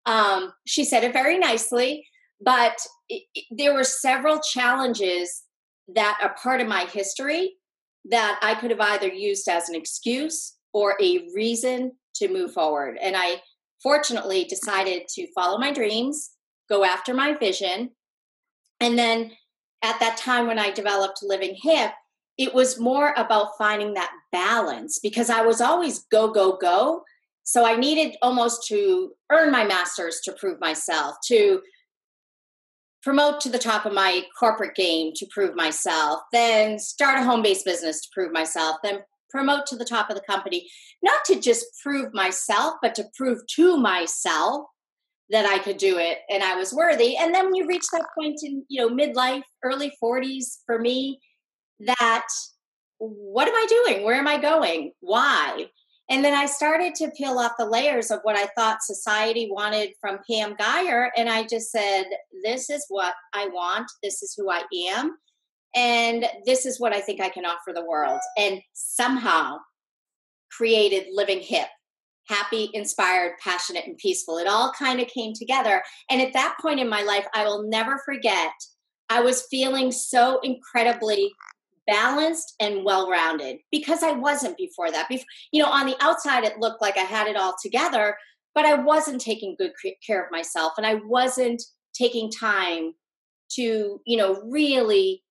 Um, 0.06 0.54
she 0.68 0.84
said 0.84 1.04
it 1.04 1.14
very 1.14 1.40
nicely, 1.40 2.06
but 2.40 2.78
it, 3.10 3.24
it, 3.34 3.46
there 3.50 3.74
were 3.74 3.86
several 3.86 4.40
challenges 4.40 5.44
that 5.96 6.20
are 6.22 6.36
part 6.36 6.62
of 6.62 6.68
my 6.68 6.86
history 6.86 7.54
that 8.06 8.40
I 8.44 8.56
could 8.56 8.70
have 8.70 8.82
either 8.82 9.08
used 9.08 9.48
as 9.48 9.70
an 9.70 9.76
excuse 9.76 10.56
or 10.74 10.96
a 11.02 11.30
reason 11.34 11.94
to 12.16 12.32
move 12.32 12.54
forward. 12.54 12.98
And 13.02 13.16
I 13.18 13.42
fortunately 13.82 14.46
decided 14.46 15.04
to 15.10 15.28
follow 15.34 15.58
my 15.58 15.72
dreams, 15.72 16.32
go 16.70 16.84
after 16.84 17.14
my 17.14 17.34
vision. 17.34 17.92
And 18.80 18.98
then 18.98 19.32
at 19.84 20.00
that 20.00 20.18
time 20.18 20.48
when 20.48 20.60
I 20.60 20.72
developed 20.72 21.20
Living 21.22 21.56
Hip, 21.62 21.92
it 22.38 22.54
was 22.54 22.80
more 22.80 23.14
about 23.16 23.58
finding 23.58 23.94
that 23.94 24.12
balance 24.32 25.00
because 25.00 25.30
I 25.30 25.42
was 25.42 25.62
always 25.62 26.06
go, 26.12 26.32
go, 26.32 26.58
go. 26.58 27.04
So 27.44 27.66
I 27.66 27.76
needed 27.76 28.16
almost 28.22 28.68
to 28.70 29.12
earn 29.32 29.52
my 29.52 29.66
master's 29.66 30.22
to 30.22 30.32
prove 30.32 30.60
myself, 30.60 31.16
to 31.28 31.62
promote 33.04 33.42
to 33.42 33.50
the 33.50 33.60
top 33.60 33.86
of 33.86 33.94
my 33.94 34.24
corporate 34.40 34.76
game 34.76 35.12
to 35.14 35.28
prove 35.30 35.56
myself, 35.56 36.22
then 36.32 36.80
start 36.80 37.20
a 37.20 37.24
home 37.24 37.44
based 37.44 37.66
business 37.66 38.02
to 38.02 38.08
prove 38.14 38.32
myself, 38.32 38.78
then 38.82 39.02
promote 39.34 39.66
to 39.68 39.76
the 39.76 39.86
top 39.86 40.10
of 40.10 40.16
the 40.16 40.22
company, 40.22 40.70
not 41.02 41.26
to 41.26 41.40
just 41.40 41.66
prove 41.82 42.14
myself, 42.14 42.76
but 42.82 42.94
to 42.96 43.06
prove 43.18 43.40
to 43.56 43.78
myself 43.78 44.66
that 45.30 45.46
I 45.46 45.58
could 45.60 45.78
do 45.78 45.98
it 45.98 46.20
and 46.30 46.44
I 46.44 46.56
was 46.56 46.74
worthy. 46.74 47.18
And 47.18 47.34
then 47.34 47.46
when 47.46 47.56
you 47.56 47.66
reach 47.66 47.86
that 47.92 48.06
point 48.18 48.40
in, 48.44 48.64
you 48.68 48.82
know, 48.82 48.96
midlife, 48.96 49.44
early 49.64 49.92
40s 50.02 50.60
for 50.66 50.78
me, 50.78 51.20
that 51.80 52.28
what 53.00 53.48
am 53.48 53.56
I 53.56 53.66
doing? 53.68 54.04
Where 54.04 54.16
am 54.16 54.28
I 54.28 54.38
going? 54.38 54.92
Why? 55.00 55.68
And 56.10 56.24
then 56.24 56.34
I 56.34 56.46
started 56.46 56.94
to 56.96 57.12
peel 57.12 57.40
off 57.40 57.54
the 57.58 57.66
layers 57.66 58.12
of 58.12 58.20
what 58.24 58.38
I 58.38 58.48
thought 58.58 58.84
society 58.84 59.50
wanted 59.50 59.94
from 60.00 60.20
Pam 60.30 60.56
Guyer. 60.56 61.08
And 61.18 61.30
I 61.30 61.44
just 61.44 61.72
said, 61.72 62.04
this 62.44 62.70
is 62.70 62.86
what 62.90 63.14
I 63.34 63.48
want. 63.48 63.90
This 64.04 64.22
is 64.22 64.36
who 64.38 64.52
I 64.52 64.64
am. 64.92 65.18
And 65.76 66.26
this 66.46 66.66
is 66.66 66.80
what 66.80 66.94
I 66.94 67.02
think 67.02 67.20
I 67.20 67.30
can 67.30 67.46
offer 67.46 67.74
the 67.74 67.86
world. 67.86 68.20
And 68.38 68.62
somehow 68.74 69.58
created 70.52 71.08
Living 71.12 71.40
Hip 71.40 71.68
happy, 72.28 72.70
inspired, 72.74 73.34
passionate, 73.44 73.86
and 73.86 73.98
peaceful. 73.98 74.38
It 74.38 74.48
all 74.48 74.72
kind 74.78 75.00
of 75.00 75.08
came 75.08 75.34
together. 75.34 75.84
And 76.10 76.22
at 76.22 76.34
that 76.34 76.56
point 76.62 76.80
in 76.80 76.90
my 76.90 77.02
life, 77.04 77.26
I 77.34 77.44
will 77.46 77.64
never 77.64 78.02
forget, 78.06 78.52
I 79.10 79.22
was 79.22 79.48
feeling 79.50 79.92
so 79.92 80.40
incredibly 80.42 81.32
balanced 81.86 82.54
and 82.62 82.86
well 82.86 83.10
rounded 83.10 83.58
because 83.72 84.04
I 84.04 84.12
wasn't 84.12 84.58
before 84.58 84.90
that. 84.92 85.10
Before, 85.10 85.26
you 85.52 85.62
know, 85.62 85.70
on 85.70 85.86
the 85.86 85.98
outside, 86.02 86.46
it 86.46 86.60
looked 86.60 86.82
like 86.82 86.98
I 86.98 87.02
had 87.02 87.28
it 87.28 87.36
all 87.36 87.56
together, 87.62 88.16
but 88.56 88.66
I 88.66 88.76
wasn't 88.76 89.22
taking 89.22 89.56
good 89.58 89.72
care 90.06 90.24
of 90.24 90.32
myself 90.32 90.74
and 90.78 90.86
I 90.86 90.96
wasn't 91.06 91.62
taking 91.94 92.32
time 92.32 92.94
to, 93.56 94.02
you 94.06 94.18
know, 94.18 94.42
really 94.46 95.23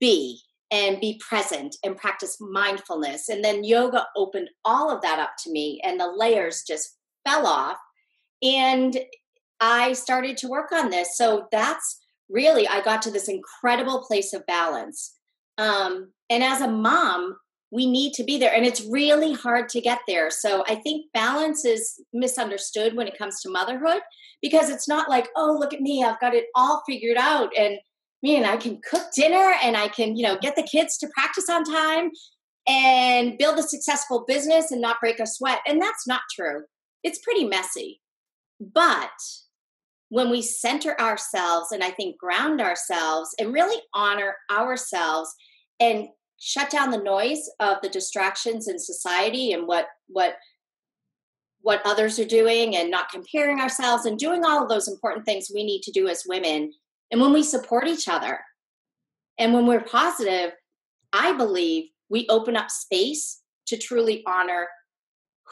be 0.00 0.40
and 0.70 1.00
be 1.00 1.20
present 1.26 1.76
and 1.84 1.96
practice 1.96 2.36
mindfulness. 2.40 3.28
And 3.28 3.44
then 3.44 3.64
yoga 3.64 4.06
opened 4.16 4.50
all 4.64 4.90
of 4.90 5.02
that 5.02 5.18
up 5.18 5.32
to 5.44 5.52
me, 5.52 5.80
and 5.84 6.00
the 6.00 6.12
layers 6.16 6.64
just 6.66 6.96
fell 7.26 7.46
off. 7.46 7.76
And 8.42 8.98
I 9.60 9.92
started 9.92 10.36
to 10.38 10.48
work 10.48 10.72
on 10.72 10.90
this. 10.90 11.16
So 11.16 11.46
that's 11.52 12.00
really, 12.28 12.66
I 12.66 12.80
got 12.82 13.02
to 13.02 13.10
this 13.10 13.28
incredible 13.28 14.04
place 14.06 14.32
of 14.32 14.44
balance. 14.46 15.14
Um, 15.58 16.12
and 16.28 16.42
as 16.42 16.60
a 16.60 16.68
mom, 16.68 17.36
we 17.70 17.86
need 17.86 18.12
to 18.14 18.24
be 18.24 18.38
there, 18.38 18.54
and 18.54 18.64
it's 18.64 18.86
really 18.88 19.32
hard 19.32 19.68
to 19.70 19.80
get 19.80 19.98
there. 20.06 20.30
So 20.30 20.64
I 20.68 20.76
think 20.76 21.06
balance 21.12 21.64
is 21.64 22.00
misunderstood 22.12 22.94
when 22.94 23.08
it 23.08 23.18
comes 23.18 23.40
to 23.40 23.50
motherhood 23.50 24.00
because 24.40 24.70
it's 24.70 24.86
not 24.86 25.08
like, 25.08 25.28
oh, 25.36 25.56
look 25.58 25.74
at 25.74 25.80
me, 25.80 26.04
I've 26.04 26.20
got 26.20 26.34
it 26.34 26.46
all 26.54 26.82
figured 26.86 27.16
out. 27.16 27.50
And 27.58 27.78
man, 28.24 28.46
I 28.46 28.56
can 28.56 28.80
cook 28.88 29.12
dinner 29.14 29.52
and 29.62 29.76
I 29.76 29.88
can, 29.88 30.16
you 30.16 30.26
know, 30.26 30.38
get 30.40 30.56
the 30.56 30.62
kids 30.62 30.96
to 30.98 31.10
practice 31.14 31.50
on 31.50 31.62
time 31.62 32.10
and 32.66 33.36
build 33.36 33.58
a 33.58 33.62
successful 33.62 34.24
business 34.26 34.70
and 34.70 34.80
not 34.80 34.98
break 34.98 35.20
a 35.20 35.26
sweat. 35.26 35.60
And 35.68 35.80
that's 35.80 36.06
not 36.06 36.22
true. 36.34 36.62
It's 37.02 37.18
pretty 37.18 37.44
messy. 37.44 38.00
But 38.58 39.10
when 40.08 40.30
we 40.30 40.40
center 40.40 40.98
ourselves 40.98 41.70
and 41.70 41.84
I 41.84 41.90
think 41.90 42.16
ground 42.16 42.62
ourselves 42.62 43.34
and 43.38 43.52
really 43.52 43.80
honor 43.92 44.36
ourselves 44.50 45.30
and 45.78 46.08
shut 46.38 46.70
down 46.70 46.90
the 46.90 46.98
noise 46.98 47.50
of 47.60 47.76
the 47.82 47.90
distractions 47.90 48.68
in 48.68 48.78
society 48.78 49.52
and 49.52 49.66
what 49.66 49.86
what 50.08 50.36
what 51.60 51.80
others 51.84 52.18
are 52.18 52.26
doing 52.26 52.76
and 52.76 52.90
not 52.90 53.10
comparing 53.10 53.60
ourselves 53.60 54.04
and 54.04 54.18
doing 54.18 54.44
all 54.44 54.62
of 54.62 54.68
those 54.68 54.88
important 54.88 55.24
things 55.24 55.50
we 55.52 55.64
need 55.64 55.82
to 55.82 55.90
do 55.90 56.08
as 56.08 56.24
women 56.26 56.70
and 57.14 57.20
when 57.20 57.32
we 57.32 57.44
support 57.44 57.86
each 57.86 58.08
other 58.08 58.40
and 59.38 59.54
when 59.54 59.68
we're 59.68 59.84
positive, 59.84 60.50
I 61.12 61.32
believe 61.32 61.90
we 62.08 62.26
open 62.28 62.56
up 62.56 62.72
space 62.72 63.40
to 63.68 63.76
truly 63.76 64.24
honor 64.26 64.66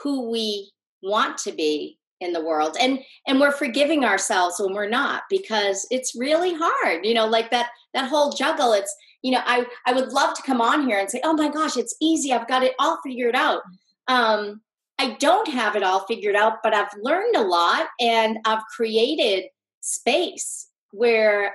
who 0.03 0.29
we 0.29 0.73
want 1.05 1.39
to 1.39 1.53
be 1.53 2.01
in 2.21 2.33
the 2.33 2.43
world. 2.43 2.77
And 2.81 2.99
and 3.29 3.39
we're 3.39 3.53
forgiving 3.53 4.05
ourselves 4.05 4.57
when 4.59 4.75
we're 4.75 4.89
not 4.89 5.23
because 5.31 5.87
it's 5.93 6.17
really 6.17 6.53
hard 6.53 7.07
you 7.07 7.15
know 7.15 7.27
like 7.27 7.53
that 7.53 7.69
that 7.95 8.09
whole 8.09 8.33
juggle. 8.33 8.73
It's 8.73 8.93
you 9.23 9.31
know 9.31 9.43
i 9.47 9.65
i 9.87 9.93
would 9.93 10.09
love 10.09 10.35
to 10.35 10.43
come 10.43 10.61
on 10.61 10.89
here 10.89 10.99
and 10.99 11.09
say 11.09 11.21
oh 11.23 11.33
my 11.33 11.49
gosh 11.49 11.77
it's 11.77 11.95
easy. 12.03 12.33
I've 12.33 12.49
got 12.49 12.65
it 12.65 12.75
all 12.81 12.99
figured 13.07 13.37
out. 13.37 13.63
Um 14.09 14.63
i 14.99 15.15
don't 15.21 15.47
have 15.47 15.77
it 15.77 15.85
all 15.85 16.05
figured 16.07 16.35
out 16.37 16.59
but 16.63 16.75
i've 16.75 16.93
learned 17.01 17.35
a 17.35 17.41
lot 17.41 17.87
and 17.99 18.37
i've 18.45 18.63
created 18.77 19.45
space 19.81 20.69
where 20.93 21.53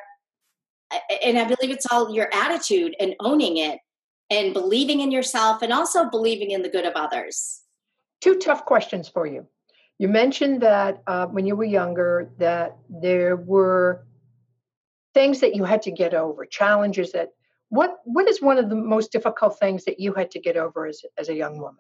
and 1.24 1.38
i 1.38 1.44
believe 1.44 1.74
it's 1.74 1.88
all 1.92 2.14
your 2.14 2.30
attitude 2.34 2.96
and 3.00 3.16
owning 3.20 3.58
it 3.58 3.80
and 4.30 4.54
believing 4.54 5.00
in 5.00 5.12
yourself 5.12 5.62
and 5.62 5.72
also 5.72 6.10
believing 6.10 6.52
in 6.52 6.62
the 6.62 6.70
good 6.70 6.86
of 6.86 6.94
others. 6.96 7.62
Two 8.22 8.36
tough 8.36 8.66
questions 8.66 9.08
for 9.08 9.26
you. 9.26 9.48
You 10.00 10.08
mentioned 10.08 10.62
that 10.62 11.02
uh, 11.08 11.28
when 11.28 11.46
you 11.46 11.56
were 11.56 11.64
younger 11.64 12.30
that 12.38 12.78
there 12.90 13.36
were 13.36 14.06
things 15.14 15.40
that 15.40 15.56
you 15.56 15.64
had 15.64 15.82
to 15.84 15.92
get 15.92 16.14
over 16.14 16.46
challenges 16.46 17.12
that 17.14 17.30
what 17.70 17.98
what 18.04 18.30
is 18.30 18.42
one 18.42 18.60
of 18.60 18.70
the 18.70 18.76
most 18.76 19.12
difficult 19.12 19.58
things 19.58 19.84
that 19.86 20.00
you 20.00 20.14
had 20.14 20.30
to 20.32 20.40
get 20.40 20.56
over 20.56 20.86
as, 20.86 21.02
as 21.18 21.30
a 21.30 21.34
young 21.34 21.58
woman 21.58 21.78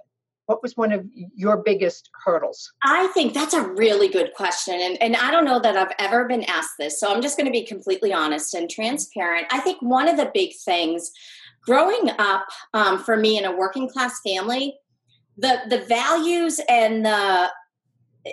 what 0.47 0.63
was 0.63 0.75
one 0.75 0.91
of 0.91 1.05
your 1.35 1.57
biggest 1.57 2.09
hurdles? 2.25 2.73
I 2.83 3.07
think 3.07 3.33
that's 3.33 3.53
a 3.53 3.61
really 3.61 4.07
good 4.07 4.33
question. 4.33 4.79
And, 4.81 5.01
and 5.01 5.15
I 5.15 5.29
don't 5.29 5.45
know 5.45 5.59
that 5.59 5.77
I've 5.77 5.93
ever 5.99 6.25
been 6.25 6.45
asked 6.45 6.75
this. 6.79 6.99
So 6.99 7.13
I'm 7.13 7.21
just 7.21 7.37
going 7.37 7.45
to 7.45 7.51
be 7.51 7.63
completely 7.63 8.13
honest 8.13 8.53
and 8.53 8.69
transparent. 8.69 9.47
I 9.51 9.59
think 9.59 9.81
one 9.81 10.07
of 10.07 10.17
the 10.17 10.31
big 10.33 10.53
things 10.65 11.11
growing 11.61 12.11
up 12.17 12.47
um, 12.73 12.97
for 13.03 13.17
me 13.17 13.37
in 13.37 13.45
a 13.45 13.55
working 13.55 13.89
class 13.89 14.19
family, 14.25 14.75
the 15.37 15.59
the 15.69 15.79
values 15.85 16.59
and 16.67 17.05
the 17.05 17.51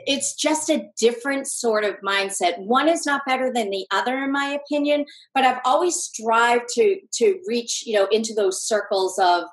it's 0.06 0.34
just 0.34 0.70
a 0.70 0.86
different 0.98 1.46
sort 1.46 1.84
of 1.84 1.94
mindset 2.00 2.58
one 2.58 2.88
is 2.88 3.06
not 3.06 3.22
better 3.26 3.52
than 3.52 3.70
the 3.70 3.86
other 3.92 4.24
in 4.24 4.32
my 4.32 4.46
opinion 4.46 5.04
but 5.34 5.44
i've 5.44 5.60
always 5.64 5.94
strived 5.94 6.68
to 6.68 6.98
to 7.12 7.38
reach 7.46 7.84
you 7.86 7.94
know 7.94 8.06
into 8.10 8.34
those 8.34 8.60
circles 8.60 9.18
of 9.20 9.44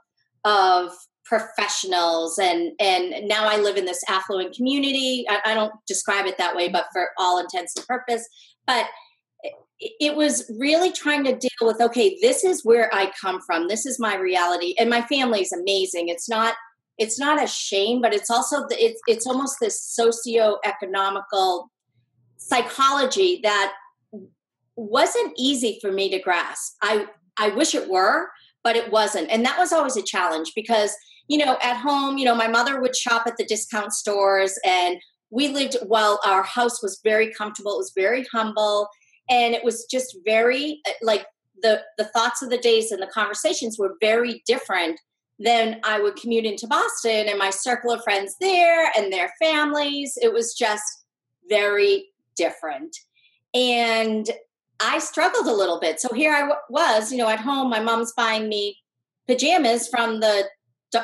of 0.45 0.91
professionals. 1.31 2.37
And 2.37 2.73
and 2.79 3.25
now 3.27 3.47
i 3.47 3.55
live 3.57 3.77
in 3.77 3.85
this 3.85 4.03
affluent 4.09 4.53
community. 4.53 5.25
I, 5.29 5.39
I 5.45 5.53
don't 5.53 5.71
describe 5.87 6.25
it 6.25 6.37
that 6.37 6.55
way 6.55 6.67
but 6.67 6.87
for 6.91 7.07
all 7.17 7.39
intents 7.39 7.73
and 7.77 7.87
purpose. 7.87 8.27
But 8.67 8.85
it 9.79 10.15
was 10.15 10.51
really 10.59 10.91
trying 10.91 11.23
to 11.23 11.35
deal 11.35 11.49
with 11.61 11.81
okay 11.81 12.17
this 12.21 12.43
is 12.43 12.65
where 12.65 12.93
i 12.93 13.11
come 13.19 13.39
from. 13.41 13.69
This 13.69 13.85
is 13.85 13.97
my 13.97 14.17
reality. 14.17 14.75
And 14.77 14.89
my 14.89 15.03
family 15.03 15.41
is 15.41 15.53
amazing. 15.53 16.09
It's 16.09 16.27
not 16.27 16.55
it's 16.97 17.17
not 17.17 17.41
a 17.41 17.47
shame 17.47 18.01
but 18.01 18.13
it's 18.13 18.29
also 18.29 18.67
the, 18.67 18.75
it's 18.77 19.01
it's 19.07 19.25
almost 19.25 19.55
this 19.61 19.81
socio-economical 19.81 21.71
psychology 22.35 23.39
that 23.43 23.73
wasn't 24.75 25.33
easy 25.37 25.79
for 25.81 25.93
me 25.93 26.09
to 26.09 26.19
grasp. 26.19 26.75
I 26.81 27.07
i 27.37 27.47
wish 27.51 27.73
it 27.73 27.89
were 27.89 28.27
but 28.63 28.75
it 28.75 28.91
wasn't. 28.91 29.29
And 29.29 29.45
that 29.45 29.57
was 29.57 29.71
always 29.71 29.97
a 29.97 30.01
challenge 30.01 30.51
because 30.55 30.95
you 31.31 31.37
know 31.37 31.57
at 31.63 31.77
home 31.77 32.17
you 32.17 32.25
know 32.25 32.35
my 32.35 32.47
mother 32.47 32.81
would 32.81 32.95
shop 32.95 33.23
at 33.25 33.37
the 33.37 33.45
discount 33.45 33.93
stores 33.93 34.59
and 34.65 34.97
we 35.29 35.47
lived 35.47 35.77
well 35.85 36.19
our 36.25 36.43
house 36.43 36.81
was 36.83 36.99
very 37.03 37.31
comfortable 37.33 37.73
it 37.73 37.77
was 37.77 37.93
very 37.95 38.25
humble 38.33 38.89
and 39.29 39.53
it 39.53 39.63
was 39.63 39.85
just 39.85 40.17
very 40.25 40.81
uh, 40.87 40.91
like 41.01 41.25
the 41.63 41.81
the 41.97 42.05
thoughts 42.05 42.41
of 42.41 42.49
the 42.49 42.57
days 42.57 42.91
and 42.91 43.01
the 43.01 43.07
conversations 43.07 43.77
were 43.79 43.95
very 44.01 44.43
different 44.45 44.99
than 45.39 45.79
I 45.83 45.99
would 45.99 46.17
commute 46.17 46.45
into 46.45 46.67
Boston 46.67 47.27
and 47.27 47.39
my 47.39 47.49
circle 47.49 47.91
of 47.91 48.03
friends 48.03 48.35
there 48.39 48.91
and 48.95 49.11
their 49.11 49.31
families. 49.41 50.17
It 50.21 50.31
was 50.31 50.53
just 50.53 50.83
very 51.49 52.09
different. 52.35 52.95
And 53.53 54.29
I 54.79 54.99
struggled 54.99 55.47
a 55.47 55.53
little 55.53 55.79
bit. 55.79 55.99
So 55.99 56.13
here 56.13 56.33
I 56.33 56.41
w- 56.41 56.59
was, 56.69 57.11
you 57.11 57.17
know, 57.17 57.27
at 57.27 57.39
home, 57.39 57.69
my 57.69 57.79
mom's 57.79 58.13
buying 58.13 58.49
me 58.49 58.77
pajamas 59.27 59.87
from 59.87 60.19
the, 60.19 60.45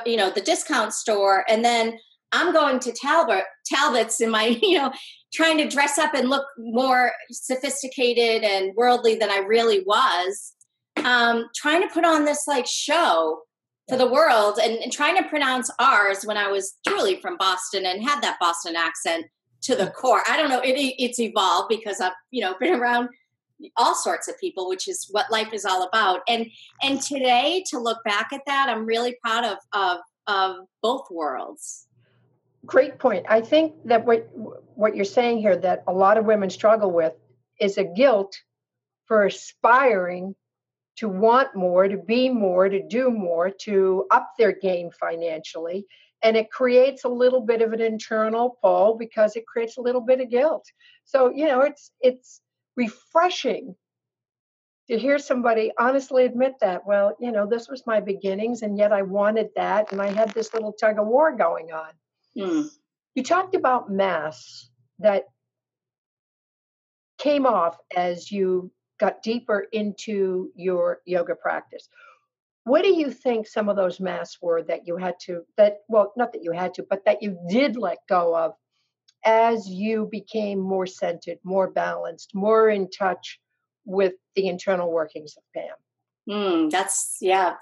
you 0.06 0.17
know, 0.17 0.29
the 0.29 0.41
discount 0.41 0.94
store. 0.94 1.46
And 1.50 1.63
then 1.63 1.98
I'm 2.32 2.53
going 2.53 2.79
to 2.79 2.91
Talbot, 2.91 3.44
Talbot's 3.65 4.22
in 4.22 4.29
my, 4.29 4.46
you 4.62 4.77
know, 4.77 4.91
trying 5.34 5.58
to 5.58 5.67
dress 5.67 5.98
up 5.98 6.13
and 6.13 6.29
look 6.29 6.46
more 6.58 7.12
sophisticated 7.32 8.44
and 8.44 8.74
worldly 8.75 9.15
than 9.15 9.29
I 9.29 9.39
really 9.39 9.84
was. 9.86 10.53
Um, 11.03 11.46
trying 11.56 11.82
to 11.84 11.94
put 11.94 12.06
on 12.06 12.25
this 12.25 12.46
like 12.48 12.65
show 12.65 13.41
for 13.88 13.98
the 13.98 14.12
world 14.12 14.60
and, 14.62 14.77
and 14.79 14.91
trying 14.91 15.15
to 15.15 15.29
pronounce 15.29 15.72
ours 15.79 16.24
when 16.25 16.38
I 16.38 16.48
was 16.48 16.75
truly 16.88 17.22
from 17.22 17.38
Boston 17.38 17.86
and 17.86 18.03
had 18.03 18.22
that 18.22 18.38
Boston 18.39 18.75
accent 18.75 19.27
to 19.62 19.75
the 19.75 19.88
core. 19.88 20.22
I 20.27 20.38
don't 20.38 20.50
know, 20.50 20.60
it, 20.60 20.74
it's 20.74 21.20
evolved 21.20 21.70
because 21.70 22.01
I've, 22.01 22.13
you 22.32 22.41
know, 22.41 22.56
been 22.60 22.75
around 22.75 23.10
all 23.75 23.95
sorts 23.95 24.27
of 24.27 24.37
people 24.39 24.67
which 24.67 24.87
is 24.87 25.07
what 25.11 25.31
life 25.31 25.53
is 25.53 25.65
all 25.65 25.83
about 25.83 26.21
and 26.27 26.45
and 26.83 27.01
today 27.01 27.63
to 27.67 27.79
look 27.79 28.03
back 28.03 28.29
at 28.31 28.41
that 28.45 28.67
i'm 28.69 28.85
really 28.85 29.15
proud 29.23 29.43
of 29.43 29.57
of 29.73 29.97
of 30.27 30.65
both 30.81 31.05
worlds 31.09 31.87
great 32.65 32.99
point 32.99 33.25
i 33.29 33.41
think 33.41 33.73
that 33.85 34.05
what 34.05 34.29
what 34.75 34.95
you're 34.95 35.05
saying 35.05 35.39
here 35.39 35.57
that 35.57 35.83
a 35.87 35.93
lot 35.93 36.17
of 36.17 36.25
women 36.25 36.49
struggle 36.49 36.91
with 36.91 37.13
is 37.59 37.77
a 37.77 37.83
guilt 37.83 38.35
for 39.07 39.25
aspiring 39.25 40.35
to 40.97 41.07
want 41.07 41.55
more, 41.55 41.87
to 41.87 41.97
be 41.97 42.29
more, 42.29 42.67
to 42.67 42.85
do 42.87 43.09
more, 43.09 43.49
to 43.49 44.05
up 44.11 44.31
their 44.37 44.51
game 44.51 44.89
financially. 44.99 45.85
And 46.23 46.35
it 46.35 46.51
creates 46.51 47.03
a 47.03 47.09
little 47.09 47.41
bit 47.41 47.61
of 47.61 47.74
an 47.74 47.81
internal 47.81 48.57
pull 48.61 48.98
because 48.98 49.35
it 49.35 49.46
creates 49.46 49.77
a 49.77 49.81
little 49.81 50.01
bit 50.01 50.20
of 50.20 50.29
guilt. 50.29 50.65
So, 51.05 51.29
you 51.29 51.46
know, 51.46 51.61
it's 51.61 51.91
it's 52.01 52.41
refreshing 52.77 53.75
to 54.87 54.98
hear 54.98 55.20
somebody 55.20 55.72
honestly 55.77 56.24
admit 56.24 56.53
that, 56.61 56.85
well, 56.85 57.18
you 57.20 57.31
know, 57.31 57.46
this 57.46 57.68
was 57.68 57.85
my 57.85 58.00
beginnings 58.00 58.61
and 58.61 58.77
yet 58.77 58.94
I 58.94 59.01
wanted 59.01 59.50
that 59.55 59.92
and 59.92 60.01
I 60.01 60.07
had 60.07 60.31
this 60.31 60.53
little 60.53 60.72
tug 60.72 60.98
of 60.98 61.07
war 61.07 61.35
going 61.35 61.72
on. 61.74 61.90
Mm. 62.37 62.70
You 63.16 63.24
talked 63.24 63.55
about 63.55 63.92
masks 63.92 64.70
that 65.00 65.25
came 67.18 67.46
off 67.46 67.77
as 67.96 68.31
you 68.31 68.72
got 69.00 69.24
deeper 69.24 69.66
into 69.72 70.51
your 70.55 71.00
yoga 71.05 71.35
practice. 71.35 71.90
What 72.63 72.83
do 72.83 72.90
you 72.90 73.11
think 73.11 73.48
some 73.48 73.70
of 73.70 73.75
those 73.75 74.00
masks 74.00 74.37
were 74.42 74.63
that 74.63 74.87
you 74.87 74.98
had 74.98 75.16
to, 75.25 75.42
that, 75.57 75.79
well, 75.87 76.13
not 76.16 76.31
that 76.33 76.44
you 76.44 76.51
had 76.51 76.74
to, 76.75 76.85
but 76.90 77.03
that 77.05 77.22
you 77.22 77.37
did 77.50 77.75
let 77.75 77.98
go 78.07 78.35
of 78.35 78.53
as 79.25 79.68
you 79.68 80.08
became 80.12 80.60
more 80.60 80.86
centered, 80.86 81.38
more 81.44 81.70
balanced, 81.70 82.34
more 82.34 82.70
in 82.70 82.90
touch 82.90 83.40
with 83.86 84.14
the 84.36 84.48
internal 84.48 84.92
workings 84.92 85.36
of 85.38 85.44
Pam? 85.53 85.75
Mm, 86.30 86.70
that's 86.70 87.18
yeah. 87.22 87.53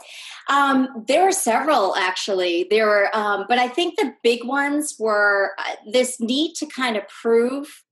Um, 0.49 1.05
there 1.07 1.25
were 1.25 1.31
several 1.31 1.95
actually. 1.95 2.65
There 2.69 2.87
were, 2.87 3.15
um, 3.15 3.45
but 3.47 3.59
I 3.59 3.67
think 3.67 3.95
the 3.97 4.13
big 4.23 4.43
ones 4.43 4.95
were 4.97 5.51
uh, 5.59 5.75
this 5.91 6.19
need 6.19 6.55
to 6.55 6.65
kind 6.65 6.97
of 6.97 7.07
prove, 7.07 7.83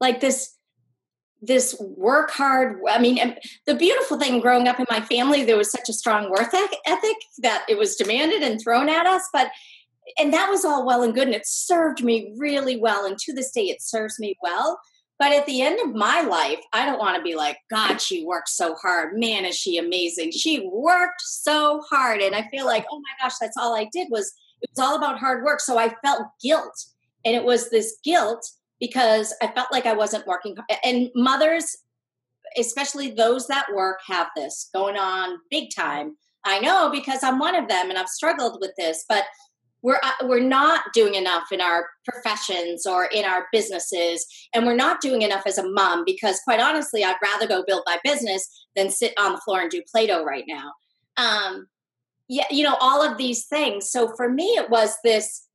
like 0.00 0.20
this 0.20 0.56
this 1.42 1.76
work 1.80 2.30
hard 2.30 2.80
i 2.88 2.98
mean 2.98 3.36
the 3.66 3.74
beautiful 3.74 4.18
thing 4.18 4.40
growing 4.40 4.66
up 4.66 4.80
in 4.80 4.86
my 4.90 5.00
family 5.02 5.44
there 5.44 5.56
was 5.56 5.70
such 5.70 5.88
a 5.88 5.92
strong 5.92 6.30
work 6.30 6.52
ethic 6.86 7.16
that 7.38 7.64
it 7.68 7.76
was 7.76 7.94
demanded 7.94 8.42
and 8.42 8.60
thrown 8.60 8.88
at 8.88 9.06
us 9.06 9.28
but 9.34 9.50
and 10.18 10.32
that 10.32 10.50
was 10.50 10.64
all 10.64 10.86
well 10.86 11.02
and 11.02 11.14
good 11.14 11.26
and 11.26 11.34
it 11.34 11.46
served 11.46 12.02
me 12.02 12.34
really 12.36 12.76
well 12.76 13.06
and 13.06 13.18
to 13.18 13.32
this 13.32 13.50
day 13.50 13.64
it 13.64 13.82
serves 13.82 14.18
me 14.18 14.36
well 14.42 14.78
but 15.18 15.32
at 15.32 15.46
the 15.46 15.62
end 15.62 15.78
of 15.80 15.94
my 15.94 16.20
life 16.20 16.60
i 16.72 16.84
don't 16.84 16.98
want 16.98 17.16
to 17.16 17.22
be 17.22 17.34
like 17.34 17.58
god 17.70 18.00
she 18.00 18.24
worked 18.24 18.48
so 18.48 18.74
hard 18.74 19.18
man 19.18 19.44
is 19.44 19.56
she 19.56 19.78
amazing 19.78 20.30
she 20.30 20.68
worked 20.72 21.20
so 21.20 21.82
hard 21.90 22.20
and 22.20 22.34
i 22.34 22.46
feel 22.50 22.66
like 22.66 22.84
oh 22.90 22.98
my 22.98 23.24
gosh 23.24 23.36
that's 23.40 23.56
all 23.56 23.74
i 23.74 23.88
did 23.92 24.08
was 24.10 24.32
it 24.62 24.70
was 24.70 24.78
all 24.78 24.96
about 24.96 25.18
hard 25.18 25.44
work 25.44 25.60
so 25.60 25.78
i 25.78 25.94
felt 26.04 26.22
guilt 26.42 26.86
and 27.24 27.34
it 27.34 27.44
was 27.44 27.70
this 27.70 27.98
guilt 28.04 28.48
because 28.80 29.34
I 29.42 29.48
felt 29.48 29.72
like 29.72 29.86
I 29.86 29.94
wasn't 29.94 30.26
working. 30.26 30.56
And 30.84 31.10
mothers, 31.14 31.76
especially 32.58 33.10
those 33.10 33.46
that 33.48 33.66
work, 33.74 33.98
have 34.06 34.28
this 34.36 34.70
going 34.74 34.96
on 34.96 35.38
big 35.50 35.70
time. 35.74 36.16
I 36.44 36.60
know 36.60 36.90
because 36.90 37.22
I'm 37.22 37.38
one 37.38 37.56
of 37.56 37.68
them 37.68 37.90
and 37.90 37.98
I've 37.98 38.08
struggled 38.08 38.58
with 38.60 38.70
this, 38.78 39.04
but 39.08 39.24
we're 39.86 40.00
uh, 40.02 40.26
we're 40.26 40.40
not 40.40 40.82
doing 40.92 41.14
enough 41.14 41.52
in 41.52 41.60
our 41.60 41.86
professions 42.04 42.86
or 42.86 43.04
in 43.04 43.24
our 43.24 43.46
businesses 43.52 44.26
and 44.52 44.66
we're 44.66 44.74
not 44.74 45.00
doing 45.00 45.22
enough 45.22 45.44
as 45.46 45.58
a 45.58 45.70
mom 45.70 46.02
because 46.04 46.40
quite 46.40 46.58
honestly 46.58 47.04
I'd 47.04 47.14
rather 47.22 47.46
go 47.46 47.62
build 47.64 47.84
my 47.86 47.96
business 48.02 48.66
than 48.74 48.90
sit 48.90 49.14
on 49.16 49.32
the 49.32 49.40
floor 49.44 49.60
and 49.60 49.70
do 49.70 49.80
play-doh 49.88 50.24
right 50.24 50.42
now. 50.48 50.72
Um 51.16 51.68
yeah, 52.28 52.46
you 52.50 52.64
know 52.64 52.76
all 52.80 53.00
of 53.00 53.16
these 53.16 53.46
things. 53.46 53.88
So 53.88 54.12
for 54.16 54.28
me 54.28 54.56
it 54.56 54.68
was 54.68 54.96
this 55.04 55.46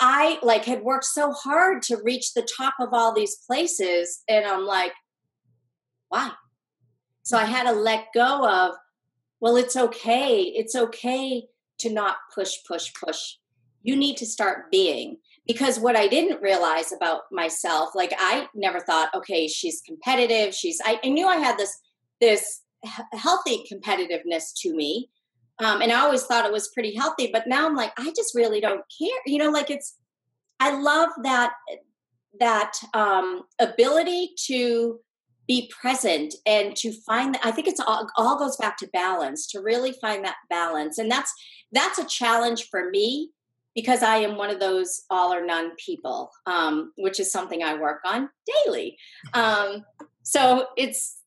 I 0.00 0.38
like 0.42 0.64
had 0.64 0.82
worked 0.82 1.04
so 1.04 1.32
hard 1.32 1.82
to 1.82 2.00
reach 2.02 2.32
the 2.32 2.48
top 2.56 2.72
of 2.80 2.94
all 2.94 3.12
these 3.12 3.36
places 3.46 4.22
and 4.28 4.46
I'm 4.46 4.64
like 4.64 4.94
why? 6.08 6.30
So 7.22 7.36
I 7.36 7.44
had 7.44 7.64
to 7.64 7.72
let 7.72 8.14
go 8.14 8.48
of 8.48 8.76
well 9.40 9.56
it's 9.56 9.76
okay. 9.76 10.40
It's 10.40 10.74
okay 10.74 11.42
to 11.80 11.90
not 11.90 12.16
push 12.34 12.54
push 12.66 12.90
push. 12.94 13.34
You 13.82 13.96
need 13.96 14.16
to 14.18 14.26
start 14.26 14.70
being 14.70 15.18
because 15.46 15.78
what 15.80 15.96
I 15.96 16.08
didn't 16.08 16.42
realize 16.42 16.92
about 16.92 17.22
myself 17.32 17.90
like 17.94 18.12
I 18.18 18.48
never 18.54 18.80
thought 18.80 19.14
okay 19.14 19.48
she's 19.48 19.80
competitive 19.80 20.54
she's 20.54 20.78
I, 20.84 21.00
I 21.02 21.08
knew 21.08 21.26
I 21.26 21.36
had 21.36 21.56
this 21.56 21.78
this 22.20 22.60
healthy 23.12 23.64
competitiveness 23.72 24.52
to 24.58 24.74
me 24.74 25.08
um, 25.60 25.82
and 25.82 25.92
I 25.92 26.00
always 26.00 26.22
thought 26.22 26.46
it 26.46 26.52
was 26.52 26.68
pretty 26.68 26.94
healthy, 26.94 27.30
but 27.32 27.46
now 27.46 27.66
I'm 27.66 27.74
like, 27.74 27.92
I 27.98 28.12
just 28.16 28.34
really 28.34 28.60
don't 28.60 28.84
care. 28.96 29.18
You 29.26 29.38
know, 29.38 29.50
like 29.50 29.70
it's, 29.70 29.96
I 30.60 30.78
love 30.78 31.10
that 31.24 31.52
that 32.40 32.72
um, 32.94 33.42
ability 33.58 34.30
to 34.46 35.00
be 35.48 35.72
present 35.80 36.34
and 36.44 36.76
to 36.76 36.92
find 37.06 37.34
that 37.34 37.40
i 37.42 37.50
think 37.50 37.66
it's 37.66 37.80
all, 37.80 38.06
all 38.18 38.38
goes 38.38 38.54
back 38.58 38.76
to 38.76 38.86
balance 38.88 39.46
to 39.46 39.60
really 39.60 39.92
find 39.92 40.22
that 40.22 40.36
balance 40.50 40.98
and 40.98 41.10
that's 41.10 41.32
that's 41.72 41.98
a 41.98 42.04
challenge 42.04 42.68
for 42.70 42.90
me 42.90 43.30
because 43.78 44.02
i 44.02 44.16
am 44.16 44.36
one 44.36 44.50
of 44.50 44.58
those 44.58 45.02
all 45.08 45.32
or 45.32 45.44
none 45.44 45.70
people 45.76 46.30
um, 46.46 46.92
which 46.96 47.20
is 47.20 47.30
something 47.30 47.62
i 47.62 47.74
work 47.74 48.00
on 48.04 48.28
daily 48.64 48.96
um, 49.34 49.84
so 50.22 50.66
it's 50.76 51.18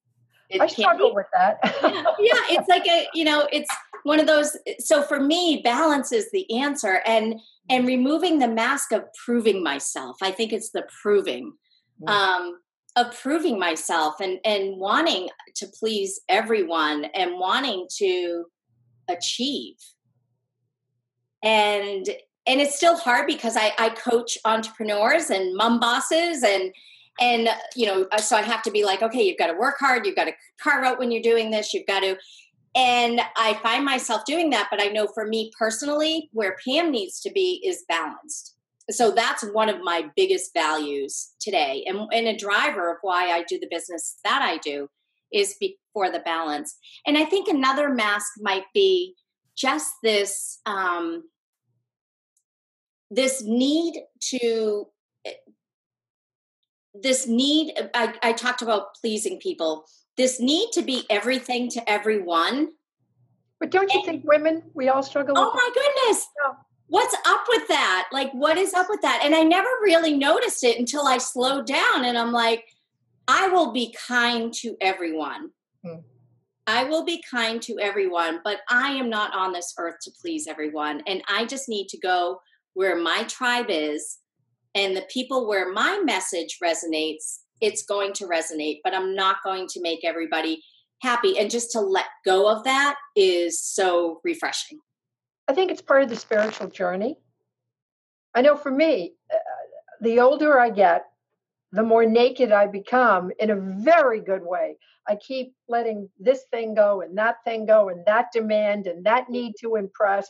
it 0.49 0.59
I 0.59 0.67
struggle 0.67 1.11
be, 1.11 1.15
with 1.15 1.27
that. 1.33 1.59
yeah, 1.81 2.03
yeah, 2.19 2.57
it's 2.57 2.67
like 2.67 2.85
a 2.85 3.07
you 3.13 3.23
know, 3.23 3.47
it's 3.53 3.73
one 4.03 4.19
of 4.19 4.27
those. 4.27 4.57
So 4.79 5.01
for 5.01 5.17
me, 5.17 5.61
balance 5.63 6.11
is 6.11 6.29
the 6.31 6.45
answer, 6.59 7.01
and 7.05 7.35
and 7.69 7.87
removing 7.87 8.39
the 8.39 8.49
mask 8.49 8.91
of 8.91 9.05
proving 9.25 9.63
myself. 9.63 10.17
I 10.21 10.31
think 10.31 10.51
it's 10.51 10.71
the 10.71 10.83
proving. 11.01 11.53
Mm. 12.03 12.09
Um, 12.09 12.57
of 12.97 13.17
proving 13.21 13.57
myself 13.57 14.19
and 14.19 14.39
and 14.43 14.77
wanting 14.77 15.29
to 15.55 15.67
please 15.79 16.19
everyone 16.27 17.05
and 17.05 17.39
wanting 17.39 17.87
to 17.99 18.45
achieve 19.09 19.75
and 21.43 22.09
and 22.51 22.59
it's 22.59 22.75
still 22.75 22.97
hard 22.97 23.27
because 23.27 23.55
I, 23.55 23.71
I 23.79 23.89
coach 23.89 24.37
entrepreneurs 24.43 25.29
and 25.29 25.55
mom 25.55 25.79
bosses 25.79 26.43
and 26.43 26.73
and 27.19 27.49
you 27.75 27.85
know 27.85 28.07
so 28.17 28.35
i 28.35 28.41
have 28.41 28.61
to 28.63 28.71
be 28.71 28.83
like 28.83 29.01
okay 29.01 29.23
you've 29.23 29.37
got 29.37 29.47
to 29.47 29.57
work 29.57 29.75
hard 29.79 30.05
you've 30.05 30.15
got 30.15 30.25
to 30.25 30.33
carve 30.61 30.83
out 30.83 30.99
when 30.99 31.11
you're 31.11 31.21
doing 31.21 31.49
this 31.49 31.73
you've 31.73 31.87
got 31.87 32.01
to 32.01 32.17
and 32.75 33.21
i 33.37 33.53
find 33.63 33.85
myself 33.85 34.23
doing 34.25 34.49
that 34.49 34.67
but 34.69 34.81
i 34.81 34.87
know 34.87 35.07
for 35.07 35.25
me 35.25 35.51
personally 35.57 36.29
where 36.33 36.57
pam 36.65 36.91
needs 36.91 37.19
to 37.21 37.31
be 37.31 37.61
is 37.65 37.85
balanced. 37.87 38.55
So 38.89 39.11
that's 39.11 39.43
one 39.53 39.69
of 39.69 39.81
my 39.81 40.09
biggest 40.17 40.51
values 40.53 41.33
today 41.39 41.85
and, 41.87 42.09
and 42.11 42.27
a 42.27 42.35
driver 42.35 42.91
of 42.91 42.97
why 43.01 43.29
i 43.29 43.43
do 43.47 43.59
the 43.59 43.69
business 43.71 44.17
that 44.25 44.41
i 44.41 44.57
do 44.57 44.89
is 45.31 45.55
for 45.93 46.11
the 46.11 46.19
balance. 46.19 46.77
And 47.05 47.17
i 47.17 47.23
think 47.23 47.47
another 47.47 47.89
mask 47.89 48.31
might 48.39 48.65
be 48.73 49.15
just 49.55 49.93
this 50.01 50.59
um, 50.65 51.23
this 53.11 53.43
need 53.43 54.01
to 54.21 54.85
this 56.93 57.27
need 57.27 57.73
I, 57.93 58.13
I 58.23 58.33
talked 58.33 58.61
about 58.61 58.95
pleasing 58.95 59.39
people. 59.39 59.85
This 60.17 60.39
need 60.39 60.71
to 60.73 60.81
be 60.81 61.05
everything 61.09 61.69
to 61.71 61.89
everyone. 61.89 62.69
But 63.59 63.69
don't 63.69 63.93
you 63.93 63.99
and, 63.99 64.05
think 64.05 64.23
women 64.25 64.63
we 64.73 64.89
all 64.89 65.03
struggle 65.03 65.35
oh 65.37 65.51
my 65.53 65.69
goodness! 65.73 66.27
What's 66.87 67.15
up 67.25 67.45
with 67.47 67.67
that? 67.67 68.09
Like 68.11 68.31
what 68.31 68.57
is 68.57 68.73
up 68.73 68.87
with 68.89 69.01
that? 69.01 69.21
And 69.23 69.35
i 69.35 69.43
never 69.43 69.69
really 69.83 70.17
noticed 70.17 70.63
it 70.63 70.79
until 70.79 71.05
i 71.05 71.17
slowed 71.17 71.67
down 71.67 72.05
and 72.05 72.17
i'm 72.17 72.31
like 72.31 72.65
i 73.27 73.47
will 73.47 73.71
be 73.71 73.95
kind 74.07 74.53
to 74.55 74.75
everyone. 74.81 75.51
Hmm. 75.85 75.99
i 76.67 76.83
will 76.83 77.03
be 77.03 77.23
kind 77.29 77.61
to 77.63 77.79
everyone 77.79 78.39
but 78.43 78.59
i 78.69 78.91
am 78.91 79.09
not 79.09 79.33
on 79.33 79.51
this 79.53 79.73
earth 79.77 79.95
to 80.03 80.11
please 80.19 80.47
everyone 80.47 81.01
and 81.07 81.23
i 81.27 81.45
just 81.45 81.69
need 81.69 81.87
to 81.89 81.97
go 81.97 82.39
where 82.73 82.95
my 82.95 83.23
tribe 83.23 83.67
is 83.69 84.19
and 84.75 84.95
the 84.95 85.05
people 85.11 85.47
where 85.47 85.71
my 85.71 86.01
message 86.03 86.57
resonates, 86.63 87.39
it's 87.59 87.83
going 87.83 88.13
to 88.13 88.25
resonate, 88.25 88.79
but 88.83 88.93
I'm 88.93 89.15
not 89.15 89.37
going 89.43 89.67
to 89.67 89.81
make 89.81 90.05
everybody 90.05 90.63
happy. 91.01 91.37
And 91.37 91.51
just 91.51 91.71
to 91.71 91.79
let 91.79 92.05
go 92.25 92.49
of 92.49 92.63
that 92.63 92.95
is 93.15 93.61
so 93.61 94.21
refreshing. 94.23 94.79
I 95.47 95.53
think 95.53 95.71
it's 95.71 95.81
part 95.81 96.03
of 96.03 96.09
the 96.09 96.15
spiritual 96.15 96.67
journey. 96.67 97.17
I 98.33 98.41
know 98.41 98.55
for 98.55 98.71
me, 98.71 99.13
uh, 99.33 99.37
the 99.99 100.19
older 100.19 100.59
I 100.59 100.69
get, 100.69 101.05
the 101.73 101.83
more 101.83 102.05
naked 102.05 102.51
I 102.51 102.67
become 102.67 103.31
in 103.39 103.49
a 103.49 103.55
very 103.55 104.21
good 104.21 104.43
way. 104.43 104.77
I 105.07 105.15
keep 105.15 105.53
letting 105.67 106.09
this 106.19 106.43
thing 106.51 106.73
go 106.75 107.01
and 107.01 107.17
that 107.17 107.37
thing 107.43 107.65
go 107.65 107.89
and 107.89 108.05
that 108.05 108.27
demand 108.33 108.87
and 108.87 109.05
that 109.05 109.29
need 109.29 109.53
to 109.61 109.75
impress 109.75 110.29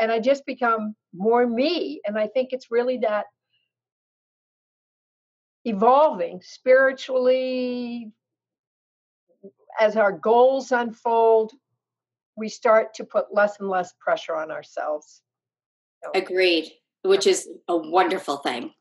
and 0.00 0.10
I 0.10 0.18
just 0.18 0.44
become 0.46 0.94
more 1.14 1.46
me. 1.46 2.00
And 2.04 2.18
I 2.18 2.26
think 2.26 2.50
it's 2.52 2.70
really 2.70 2.98
that 2.98 3.26
evolving 5.64 6.40
spiritually 6.42 8.12
as 9.80 9.96
our 9.96 10.12
goals 10.12 10.72
unfold 10.72 11.52
we 12.36 12.48
start 12.48 12.94
to 12.94 13.04
put 13.04 13.32
less 13.32 13.60
and 13.60 13.68
less 13.68 13.92
pressure 14.00 14.34
on 14.34 14.50
ourselves. 14.50 15.22
So, 16.02 16.10
agreed 16.14 16.72
which 17.02 17.26
is 17.26 17.48
a 17.68 17.76
wonderful 17.76 18.38
thing. 18.38 18.72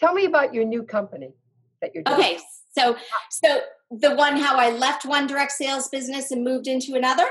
Tell 0.00 0.14
me 0.14 0.24
about 0.24 0.54
your 0.54 0.64
new 0.64 0.82
company 0.82 1.34
that 1.80 1.92
you're 1.94 2.02
doing. 2.02 2.18
Okay 2.18 2.38
so 2.78 2.96
so 3.30 3.60
the 3.90 4.14
one 4.14 4.36
how 4.36 4.56
i 4.56 4.70
left 4.70 5.04
one 5.04 5.26
direct 5.26 5.52
sales 5.52 5.88
business 5.88 6.30
and 6.30 6.44
moved 6.44 6.66
into 6.66 6.94
another 6.94 7.26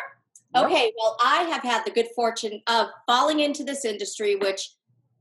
Okay, 0.65 0.91
well, 0.97 1.17
I 1.23 1.43
have 1.43 1.61
had 1.61 1.83
the 1.85 1.91
good 1.91 2.07
fortune 2.15 2.61
of 2.67 2.87
falling 3.05 3.39
into 3.39 3.63
this 3.63 3.85
industry, 3.85 4.35
which 4.35 4.71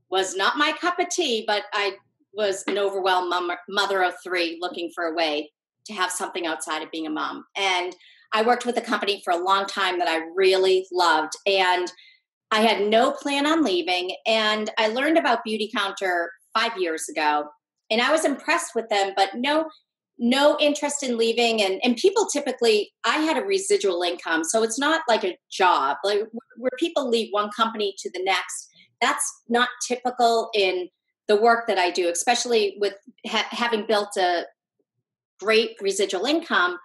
was 0.09 0.35
not 0.35 0.57
my 0.57 0.71
cup 0.73 0.99
of 0.99 1.09
tea, 1.09 1.43
but 1.45 1.63
I 1.73 1.95
was 2.33 2.63
an 2.67 2.77
overwhelmed 2.77 3.33
mother 3.67 4.03
of 4.03 4.13
three 4.23 4.57
looking 4.61 4.91
for 4.93 5.05
a 5.05 5.13
way 5.13 5.51
to 5.85 5.93
have 5.93 6.11
something 6.11 6.45
outside 6.45 6.83
of 6.83 6.91
being 6.91 7.07
a 7.07 7.09
mom. 7.09 7.45
And 7.55 7.95
I 8.33 8.43
worked 8.43 8.65
with 8.65 8.77
a 8.77 8.81
company 8.81 9.21
for 9.23 9.33
a 9.33 9.43
long 9.43 9.65
time 9.65 9.99
that 9.99 10.07
I 10.07 10.27
really 10.35 10.85
loved. 10.91 11.33
And 11.45 11.91
I 12.51 12.61
had 12.61 12.87
no 12.87 13.11
plan 13.11 13.45
on 13.45 13.63
leaving. 13.63 14.15
And 14.25 14.69
I 14.77 14.87
learned 14.89 15.17
about 15.17 15.39
Beautycounter 15.47 16.27
five 16.53 16.77
years 16.77 17.09
ago. 17.09 17.45
And 17.89 18.01
I 18.01 18.11
was 18.11 18.25
impressed 18.25 18.75
with 18.75 18.89
them, 18.89 19.13
but 19.15 19.35
no 19.35 19.69
no 20.19 20.57
interest 20.59 21.03
in 21.03 21.17
leaving. 21.17 21.61
And 21.61 21.79
and 21.83 21.95
people 21.95 22.25
typically 22.25 22.91
i 23.03 23.17
had 23.17 23.37
a 23.37 23.45
residual 23.45 24.01
income 24.01 24.43
so 24.43 24.63
it's 24.63 24.79
not 24.79 25.01
like 25.07 25.23
a 25.23 25.37
job. 25.51 25.97
Like 26.03 26.21
where 26.57 26.71
people 26.79 27.09
leave 27.09 27.29
one 27.31 27.49
company 27.55 27.93
to 27.99 28.09
the 28.11 28.23
next 28.23 28.69
that's 28.99 29.43
not 29.47 29.69
typical 29.87 30.49
in 30.55 30.89
the 31.27 31.35
work 31.35 31.67
that 31.67 31.77
i 31.77 31.91
do 31.91 32.09
especially 32.09 32.77
with 32.79 32.95
ha- 33.27 33.47
having 33.51 33.85
built 33.85 34.15
a 34.17 34.45
great 35.39 35.71
residual 35.81 36.25
income. 36.25 36.77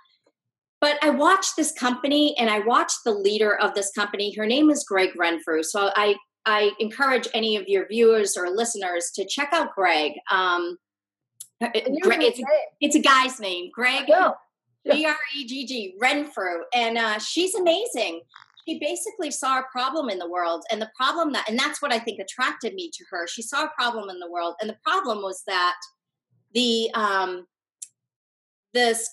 But 0.80 0.98
i 1.02 1.10
watched 1.10 1.56
this 1.56 1.72
company 1.72 2.36
and 2.38 2.50
i 2.50 2.58
watched 2.60 2.98
the 3.04 3.12
leader 3.12 3.56
of 3.56 3.74
this 3.74 3.90
company. 3.92 4.34
Her 4.34 4.46
name 4.46 4.68
is 4.70 4.84
Gregg 4.84 5.10
Renfrew 5.16 5.62
so 5.62 5.90
i 5.96 6.16
i 6.44 6.72
encourage 6.80 7.28
any 7.32 7.56
of 7.56 7.64
your 7.66 7.86
viewers 7.88 8.36
or 8.36 8.50
listeners 8.50 9.10
to 9.14 9.24
check 9.26 9.48
out 9.52 9.74
Gregg. 9.74 10.12
Um, 10.30 10.76
it's, 11.74 12.38
a, 12.38 12.44
it's 12.80 12.96
a 12.96 13.00
guy's 13.00 13.40
name, 13.40 13.70
Greg. 13.72 14.06
G 14.90 15.06
R 15.06 15.16
E 15.36 15.46
G 15.46 15.66
G 15.66 15.94
Renfrew, 16.00 16.62
and 16.74 16.98
uh, 16.98 17.18
she's 17.18 17.54
amazing. 17.54 18.20
She 18.66 18.78
basically 18.78 19.30
saw 19.30 19.60
a 19.60 19.64
problem 19.70 20.08
in 20.08 20.18
the 20.18 20.28
world, 20.28 20.64
and 20.70 20.80
the 20.80 20.90
problem 20.96 21.32
that, 21.32 21.48
and 21.48 21.58
that's 21.58 21.80
what 21.80 21.92
I 21.92 21.98
think 21.98 22.20
attracted 22.20 22.74
me 22.74 22.90
to 22.92 23.04
her. 23.10 23.26
She 23.26 23.42
saw 23.42 23.64
a 23.64 23.70
problem 23.76 24.10
in 24.10 24.18
the 24.18 24.30
world, 24.30 24.54
and 24.60 24.68
the 24.68 24.76
problem 24.84 25.18
was 25.18 25.42
that 25.46 25.76
the 26.54 26.90
um, 26.94 27.46
this 28.74 29.08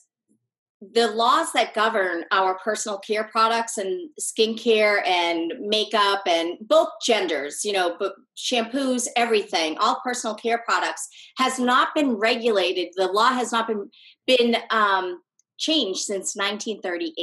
the 0.82 1.08
laws 1.12 1.52
that 1.52 1.74
govern 1.74 2.24
our 2.32 2.58
personal 2.60 3.00
care 3.00 3.26
products 3.26 3.78
and 3.78 4.10
skincare 4.20 5.06
and 5.06 5.52
makeup 5.60 6.22
and 6.26 6.58
both 6.62 6.88
genders, 7.06 7.66
you 7.66 7.74
know, 7.74 7.98
but 8.00 8.14
shampoos, 8.38 9.08
everything, 9.18 9.78
all 9.78 10.00
personal 10.06 10.36
care 10.36 10.64
products 10.66 11.10
has 11.38 11.60
not 11.60 11.94
been 11.94 12.14
regulated. 12.14 12.90
The 12.96 13.08
law 13.08 13.30
has 13.30 13.52
not 13.52 13.68
been 13.68 13.90
been 14.26 14.56
um, 14.70 15.22
changed 15.58 16.00
since 16.00 16.36
1938. 16.36 17.14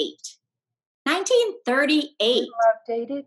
1938. 1.04 2.48
Updated. 2.90 3.24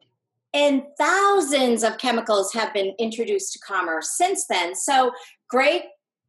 And 0.53 0.83
thousands 0.97 1.83
of 1.83 1.97
chemicals 1.97 2.53
have 2.53 2.73
been 2.73 2.93
introduced 2.99 3.53
to 3.53 3.59
commerce 3.59 4.11
since 4.15 4.45
then. 4.47 4.75
So 4.75 5.11
Gregg 5.49 5.83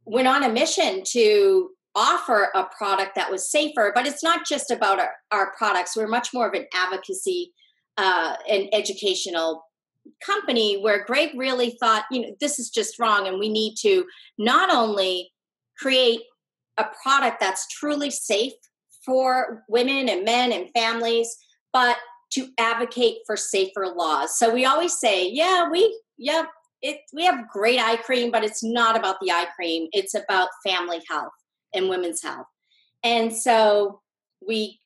went 0.05 0.29
on 0.29 0.45
a 0.45 0.49
mission 0.49 1.03
to 1.09 1.71
offer 1.95 2.51
a 2.55 2.65
product 2.77 3.15
that 3.17 3.31
was 3.31 3.51
safer 3.51 3.91
but 3.95 4.07
it's 4.07 4.23
not 4.23 4.47
just 4.47 4.71
about 4.71 5.01
our, 5.01 5.13
our 5.31 5.53
products. 5.57 5.97
We're 5.97 6.07
much 6.07 6.29
more 6.33 6.49
of 6.49 6.55
an 6.55 6.67
advocacy 6.75 7.53
uh, 7.97 8.37
and 8.49 8.69
educational 8.73 9.65
company 10.25 10.81
where 10.81 11.05
Gregg 11.05 11.31
really 11.37 11.77
thought 11.81 12.05
you 12.11 12.23
know 12.23 12.35
this 12.41 12.59
is 12.59 12.71
just 12.71 12.99
wrong 12.99 13.27
and 13.27 13.39
we 13.39 13.49
need 13.49 13.75
to 13.83 14.05
not 14.39 14.71
only 14.73 15.31
create 15.79 16.21
a 16.79 16.87
product 17.03 17.39
that's 17.41 17.67
truly 17.69 18.11
safe 18.11 18.53
for 19.05 19.63
women 19.69 20.09
and 20.09 20.25
men 20.25 20.53
and 20.53 20.71
families 20.75 21.37
but 21.73 21.97
to 22.33 22.49
advocate 22.59 23.19
for 23.27 23.37
safer 23.37 23.89
laws. 23.95 24.39
So 24.39 24.53
we 24.53 24.65
always 24.65 24.99
say 24.99 25.29
yeah 25.29 25.69
we 25.69 26.01
yeah 26.19 26.45
it, 26.83 27.01
we 27.13 27.25
have 27.27 27.49
great 27.53 27.79
eye 27.79 27.97
cream 27.97 28.31
but 28.31 28.45
it's 28.45 28.63
not 28.63 28.97
about 28.97 29.17
the 29.21 29.31
eye 29.33 29.49
cream. 29.55 29.89
It's 29.93 30.15
about 30.15 30.49
family 30.65 31.03
health 31.11 31.33
and 31.75 31.89
women's 31.89 32.23
health. 32.23 32.47
And 33.03 33.35
so 33.35 34.01
we 34.47 34.81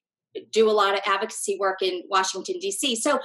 do 0.50 0.68
a 0.68 0.72
lot 0.72 0.94
of 0.94 1.00
advocacy 1.06 1.56
work 1.60 1.82
in 1.82 2.02
Washington, 2.08 2.58
D.C. 2.58 2.96
So 2.96 3.20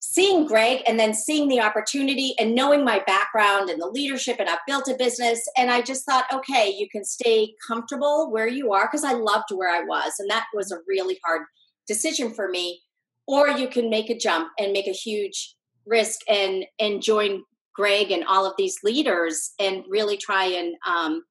seeing 0.00 0.46
Gregg 0.46 0.82
and 0.86 0.98
then 0.98 1.14
seeing 1.14 1.48
the 1.48 1.60
opportunity 1.60 2.34
and 2.38 2.54
knowing 2.54 2.84
my 2.84 3.02
background 3.06 3.70
and 3.70 3.80
the 3.80 3.86
leadership, 3.86 4.36
and 4.38 4.48
I've 4.48 4.58
built 4.66 4.88
a 4.88 4.96
business, 4.96 5.46
and 5.56 5.70
I 5.70 5.80
just 5.82 6.04
thought, 6.04 6.26
okay, 6.32 6.74
you 6.76 6.88
can 6.90 7.04
stay 7.04 7.54
comfortable 7.66 8.30
where 8.30 8.46
you 8.46 8.72
are 8.72 8.86
because 8.86 9.04
I 9.04 9.12
loved 9.12 9.50
where 9.50 9.70
I 9.70 9.82
was. 9.82 10.12
And 10.18 10.28
that 10.30 10.46
was 10.54 10.70
a 10.70 10.78
really 10.86 11.18
hard 11.24 11.42
decision 11.86 12.34
for 12.34 12.48
me. 12.48 12.80
Or 13.26 13.48
you 13.48 13.68
can 13.68 13.88
make 13.88 14.10
a 14.10 14.18
jump 14.18 14.50
and 14.58 14.72
make 14.72 14.86
a 14.86 14.92
huge 14.92 15.54
risk 15.86 16.20
and 16.28 16.66
and 16.78 17.02
join 17.02 17.42
Gregg 17.74 18.10
and 18.10 18.24
all 18.24 18.46
of 18.46 18.54
these 18.58 18.76
leaders 18.84 19.52
and 19.58 19.84
really 19.88 20.16
try 20.16 20.44
and 20.44 20.74
um, 20.86 21.22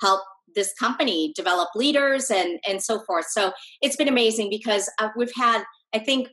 help 0.00 0.22
this 0.54 0.72
company 0.74 1.32
develop 1.34 1.68
leaders 1.74 2.30
and 2.30 2.58
and 2.68 2.82
so 2.82 3.00
forth 3.00 3.26
so 3.28 3.52
it's 3.82 3.96
been 3.96 4.08
amazing 4.08 4.50
because 4.50 4.90
uh, 5.00 5.08
we've 5.16 5.34
had 5.36 5.62
i 5.94 5.98
think 5.98 6.28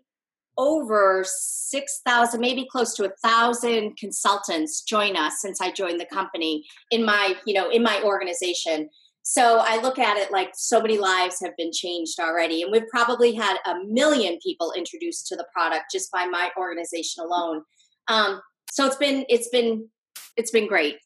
over 0.57 1.23
6000 1.25 2.39
maybe 2.39 2.67
close 2.69 2.93
to 2.93 3.05
a 3.05 3.11
thousand 3.23 3.97
consultants 3.97 4.81
join 4.81 5.15
us 5.15 5.39
since 5.39 5.61
i 5.61 5.71
joined 5.71 5.99
the 5.99 6.05
company 6.05 6.63
in 6.91 7.03
my 7.03 7.35
you 7.45 7.53
know 7.53 7.69
in 7.69 7.81
my 7.81 8.01
organization 8.03 8.89
So 9.23 9.59
I 9.59 9.79
look 9.81 9.99
at 9.99 10.17
it 10.17 10.31
like 10.31 10.49
so 10.55 10.81
many 10.81 10.97
lives 10.97 11.39
have 11.43 11.55
been 11.57 11.71
changed 11.71 12.19
already. 12.19 12.63
And 12.63 12.71
we've 12.71 12.87
probably 12.89 13.33
had 13.33 13.57
a 13.65 13.75
million 13.85 14.39
people 14.41 14.73
introduced 14.75 15.27
to 15.27 15.35
the 15.35 15.45
product 15.53 15.85
just 15.91 16.11
by 16.11 16.25
my 16.25 16.49
organization 16.57 17.23
alone. 17.23 17.63
Um, 18.07 18.41
so 18.71 18.85
it's 18.85 18.95
been, 18.95 19.25
it's 19.29 19.49
been, 19.49 19.89
it's 20.37 20.51
been 20.51 20.67
great. 20.67 20.97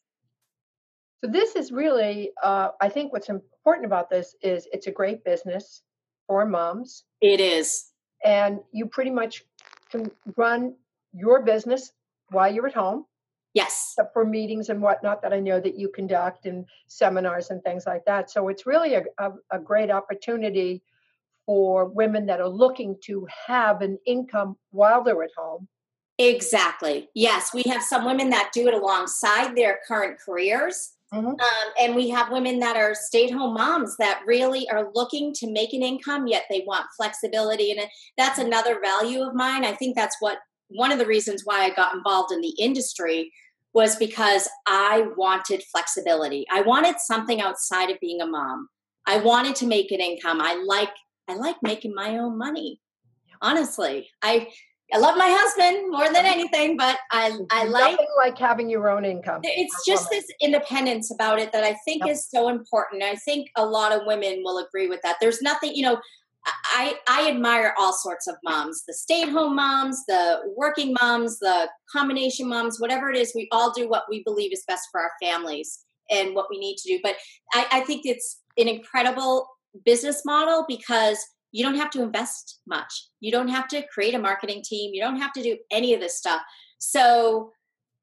So 1.23 1.31
this 1.31 1.55
is 1.55 1.71
really, 1.71 2.31
uh, 2.43 2.69
I 2.81 2.89
think 2.89 3.13
what's 3.13 3.29
important 3.29 3.85
about 3.85 4.09
this 4.09 4.35
is 4.41 4.67
it's 4.71 4.87
a 4.87 4.91
great 4.91 5.23
business 5.23 5.81
for 6.27 6.45
moms. 6.45 7.03
It 7.21 7.39
is. 7.39 7.91
And 8.23 8.59
you 8.71 8.85
pretty 8.85 9.11
much 9.11 9.43
can 9.89 10.11
run 10.35 10.75
your 11.13 11.43
business 11.43 11.91
while 12.29 12.51
you're 12.53 12.67
at 12.67 12.73
home. 12.73 13.05
Yes. 13.53 13.93
Except 13.93 14.13
for 14.13 14.25
meetings 14.25 14.69
and 14.69 14.81
whatnot 14.81 15.21
that 15.21 15.31
I 15.31 15.39
know 15.39 15.61
that 15.61 15.79
you 15.79 15.89
conduct 15.89 16.45
and 16.45 16.65
seminars 16.87 17.51
and 17.51 17.63
things 17.63 17.85
like 17.85 18.03
that. 18.05 18.29
So 18.29 18.49
it's 18.49 18.65
really 18.65 18.95
a, 18.95 19.03
a, 19.17 19.31
a 19.51 19.59
great 19.59 19.89
opportunity 19.89 20.83
for 21.45 21.85
women 21.85 22.25
that 22.25 22.41
are 22.41 22.49
looking 22.49 22.97
to 23.03 23.25
have 23.47 23.81
an 23.81 23.97
income 24.05 24.57
while 24.71 25.03
they're 25.03 25.23
at 25.23 25.29
home. 25.37 25.67
Exactly. 26.17 27.09
Yes, 27.13 27.53
we 27.53 27.63
have 27.67 27.83
some 27.83 28.05
women 28.05 28.29
that 28.31 28.51
do 28.53 28.67
it 28.67 28.73
alongside 28.73 29.55
their 29.55 29.79
current 29.87 30.17
careers. 30.19 30.93
Mm-hmm. 31.15 31.27
Um, 31.27 31.73
and 31.79 31.95
we 31.95 32.09
have 32.09 32.31
women 32.31 32.59
that 32.59 32.75
are 32.75 32.93
stay 32.93 33.25
at 33.25 33.31
home 33.31 33.53
moms 33.53 33.95
that 33.97 34.21
really 34.25 34.67
are 34.69 34.89
looking 34.93 35.33
to 35.35 35.51
make 35.51 35.73
an 35.73 35.81
income, 35.81 36.27
yet 36.27 36.43
they 36.49 36.63
want 36.67 36.87
flexibility. 36.97 37.71
And 37.71 37.81
that's 38.17 38.39
another 38.39 38.79
value 38.81 39.21
of 39.21 39.33
mine. 39.33 39.63
I 39.63 39.73
think 39.73 39.95
that's 39.95 40.17
what 40.19 40.39
one 40.67 40.91
of 40.91 40.99
the 40.99 41.05
reasons 41.05 41.43
why 41.45 41.63
I 41.63 41.69
got 41.69 41.95
involved 41.95 42.31
in 42.31 42.41
the 42.41 42.55
industry 42.59 43.31
was 43.73 43.95
because 43.95 44.49
I 44.65 45.07
wanted 45.17 45.63
flexibility. 45.71 46.45
I 46.51 46.61
wanted 46.61 46.95
something 46.99 47.41
outside 47.41 47.89
of 47.89 47.99
being 47.99 48.21
a 48.21 48.27
mom. 48.27 48.69
I 49.05 49.17
wanted 49.17 49.55
to 49.57 49.67
make 49.67 49.91
an 49.91 49.99
income. 49.99 50.41
I 50.41 50.61
like 50.65 50.91
I 51.27 51.35
like 51.35 51.57
making 51.61 51.93
my 51.93 52.17
own 52.17 52.37
money. 52.37 52.79
Honestly, 53.41 54.09
I 54.21 54.47
I 54.93 54.97
love 54.97 55.17
my 55.17 55.27
husband 55.27 55.91
more 55.91 56.05
than 56.13 56.25
anything, 56.25 56.77
but 56.77 56.97
I 57.11 57.37
I 57.51 57.65
like 57.65 57.97
like 58.17 58.37
having 58.37 58.69
your 58.69 58.89
own 58.89 59.03
income. 59.03 59.41
It's 59.43 59.85
just 59.85 60.09
this 60.11 60.25
independence 60.41 61.11
about 61.11 61.39
it 61.39 61.51
that 61.53 61.63
I 61.63 61.75
think 61.85 62.05
yep. 62.05 62.13
is 62.13 62.29
so 62.29 62.49
important. 62.49 63.01
I 63.03 63.15
think 63.15 63.49
a 63.55 63.65
lot 63.65 63.91
of 63.91 64.01
women 64.05 64.41
will 64.43 64.63
agree 64.63 64.87
with 64.87 65.01
that. 65.01 65.15
There's 65.19 65.41
nothing, 65.41 65.75
you 65.75 65.81
know, 65.81 65.99
I, 66.45 66.95
I 67.07 67.29
admire 67.29 67.73
all 67.77 67.93
sorts 67.93 68.27
of 68.27 68.35
moms 68.43 68.83
the 68.87 68.93
stay 68.93 69.23
at 69.23 69.29
home 69.29 69.55
moms, 69.55 70.03
the 70.07 70.41
working 70.55 70.95
moms, 71.01 71.39
the 71.39 71.67
combination 71.91 72.47
moms, 72.47 72.79
whatever 72.79 73.09
it 73.09 73.17
is, 73.17 73.33
we 73.35 73.47
all 73.51 73.71
do 73.71 73.89
what 73.89 74.03
we 74.09 74.23
believe 74.23 74.53
is 74.53 74.63
best 74.67 74.87
for 74.91 75.01
our 75.01 75.11
families 75.21 75.79
and 76.11 76.35
what 76.35 76.47
we 76.49 76.59
need 76.59 76.77
to 76.77 76.87
do. 76.87 76.99
But 77.01 77.15
I, 77.53 77.65
I 77.71 77.79
think 77.81 78.05
it's 78.05 78.41
an 78.57 78.67
incredible 78.67 79.47
business 79.83 80.23
model 80.25 80.65
because 80.67 81.17
you 81.55 81.63
don't 81.63 81.77
have 81.77 81.89
to 81.89 82.01
invest 82.01 82.59
much. 82.67 83.07
You 83.21 83.31
don't 83.31 83.47
have 83.47 83.69
to 83.69 83.81
create 83.87 84.13
a 84.13 84.19
marketing 84.19 84.61
team. 84.61 84.93
You 84.93 85.01
don't 85.01 85.21
have 85.21 85.31
to 85.33 85.41
do 85.41 85.57
any 85.71 85.93
of 85.93 86.01
this 86.01 86.17
stuff. 86.17 86.41
So 86.79 87.51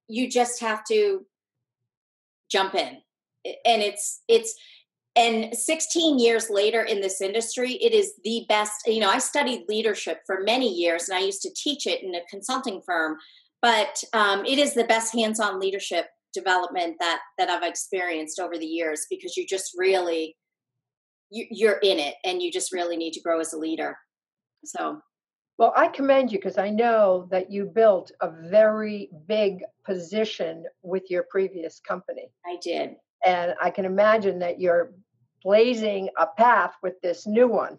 you 0.09 0.31
just 0.31 0.59
have 0.62 0.83
to 0.85 1.27
jump 2.51 2.75
in. 2.75 2.97
And 3.45 3.83
it's, 3.83 4.23
it's, 4.27 4.55
and 5.17 5.55
16 5.55 6.19
years 6.19 6.49
later 6.49 6.81
in 6.81 7.03
this 7.03 7.21
industry 7.21 7.73
it 7.73 7.93
is 7.93 8.15
the 8.25 8.47
best 8.49 8.87
you 8.87 8.99
know 8.99 9.11
i 9.11 9.19
studied 9.19 9.62
leadership 9.69 10.21
for 10.25 10.41
many 10.41 10.73
years 10.73 11.07
and 11.07 11.19
i 11.19 11.21
used 11.21 11.43
to 11.43 11.53
teach 11.55 11.87
it 11.87 12.03
in 12.03 12.15
a 12.15 12.25
consulting 12.31 12.81
firm 12.81 13.19
but 13.61 14.03
um, 14.15 14.43
it 14.47 14.59
is 14.59 14.73
the 14.73 14.85
best 14.85 15.12
hands-on 15.12 15.61
leadership 15.61 16.07
development 16.33 16.97
that 16.99 17.21
that 17.37 17.51
i've 17.51 17.62
experienced 17.62 18.41
over 18.41 18.57
the 18.57 18.65
years 18.65 19.05
because 19.11 19.37
you 19.37 19.47
just 19.47 19.73
really 19.77 20.35
you're 21.33 21.79
in 21.79 21.99
it 21.99 22.14
and 22.25 22.42
you 22.42 22.53
just 22.53 22.73
really 22.73 22.97
need 22.97 23.12
to 23.12 23.21
grow 23.21 23.40
as 23.40 23.53
a 23.53 23.59
leader 23.59 23.97
so 24.64 25.01
well 25.59 25.73
i 25.77 25.88
commend 25.88 26.31
you 26.31 26.38
because 26.38 26.59
i 26.59 26.68
know 26.68 27.27
that 27.31 27.51
you 27.51 27.64
built 27.64 28.12
a 28.21 28.31
very 28.49 29.11
big 29.27 29.62
position 29.85 30.64
with 30.83 31.11
your 31.11 31.25
previous 31.31 31.81
company 31.81 32.31
i 32.47 32.57
did 32.62 32.97
and 33.25 33.55
I 33.61 33.71
can 33.71 33.85
imagine 33.85 34.38
that 34.40 34.61
you're 34.61 34.92
blazing 35.42 36.09
a 36.18 36.27
path 36.27 36.75
with 36.83 37.01
this 37.03 37.27
new 37.27 37.49
one. 37.49 37.79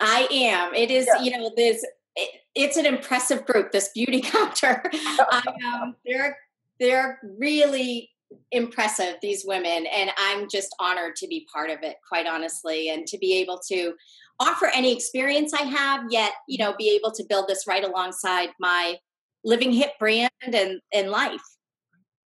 I 0.00 0.28
am. 0.30 0.74
It 0.74 0.90
is, 0.90 1.06
yeah. 1.06 1.22
you 1.22 1.30
know, 1.30 1.50
this. 1.56 1.84
It, 2.16 2.40
it's 2.54 2.76
an 2.76 2.86
impressive 2.86 3.44
group. 3.44 3.72
This 3.72 3.90
beauty 3.94 4.20
counter. 4.24 4.82
I, 4.92 5.42
um, 5.72 5.96
they're 6.06 6.36
they're 6.80 7.20
really 7.38 8.10
impressive. 8.52 9.16
These 9.22 9.44
women, 9.46 9.86
and 9.86 10.10
I'm 10.18 10.48
just 10.48 10.74
honored 10.80 11.16
to 11.16 11.26
be 11.26 11.46
part 11.52 11.70
of 11.70 11.78
it. 11.82 11.96
Quite 12.08 12.26
honestly, 12.26 12.90
and 12.90 13.06
to 13.06 13.18
be 13.18 13.34
able 13.38 13.60
to 13.68 13.94
offer 14.40 14.70
any 14.74 14.92
experience 14.92 15.52
I 15.52 15.62
have, 15.62 16.04
yet 16.10 16.32
you 16.48 16.58
know, 16.58 16.74
be 16.78 16.90
able 16.90 17.12
to 17.12 17.24
build 17.28 17.48
this 17.48 17.66
right 17.66 17.84
alongside 17.84 18.50
my 18.60 18.96
living 19.44 19.72
hip 19.72 19.92
brand 19.98 20.30
and 20.42 20.80
and 20.92 21.10
life. 21.10 21.42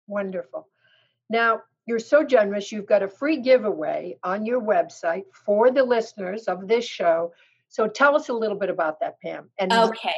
Wonderful. 0.08 0.68
Now, 1.30 1.62
you're 1.86 2.00
so 2.00 2.24
generous. 2.24 2.72
You've 2.72 2.86
got 2.86 3.04
a 3.04 3.08
free 3.08 3.38
giveaway 3.38 4.18
on 4.24 4.46
your 4.46 4.62
website 4.62 5.24
for 5.46 5.72
the 5.72 5.84
listeners 5.84 6.44
of 6.44 6.68
this 6.68 6.86
show. 6.86 7.34
So 7.68 7.88
tell 7.88 8.16
us 8.16 8.30
a 8.30 8.34
little 8.34 8.58
bit 8.58 8.70
about 8.70 9.00
that, 9.00 9.20
Pam. 9.22 9.50
And 9.60 9.72
okay, 9.72 10.14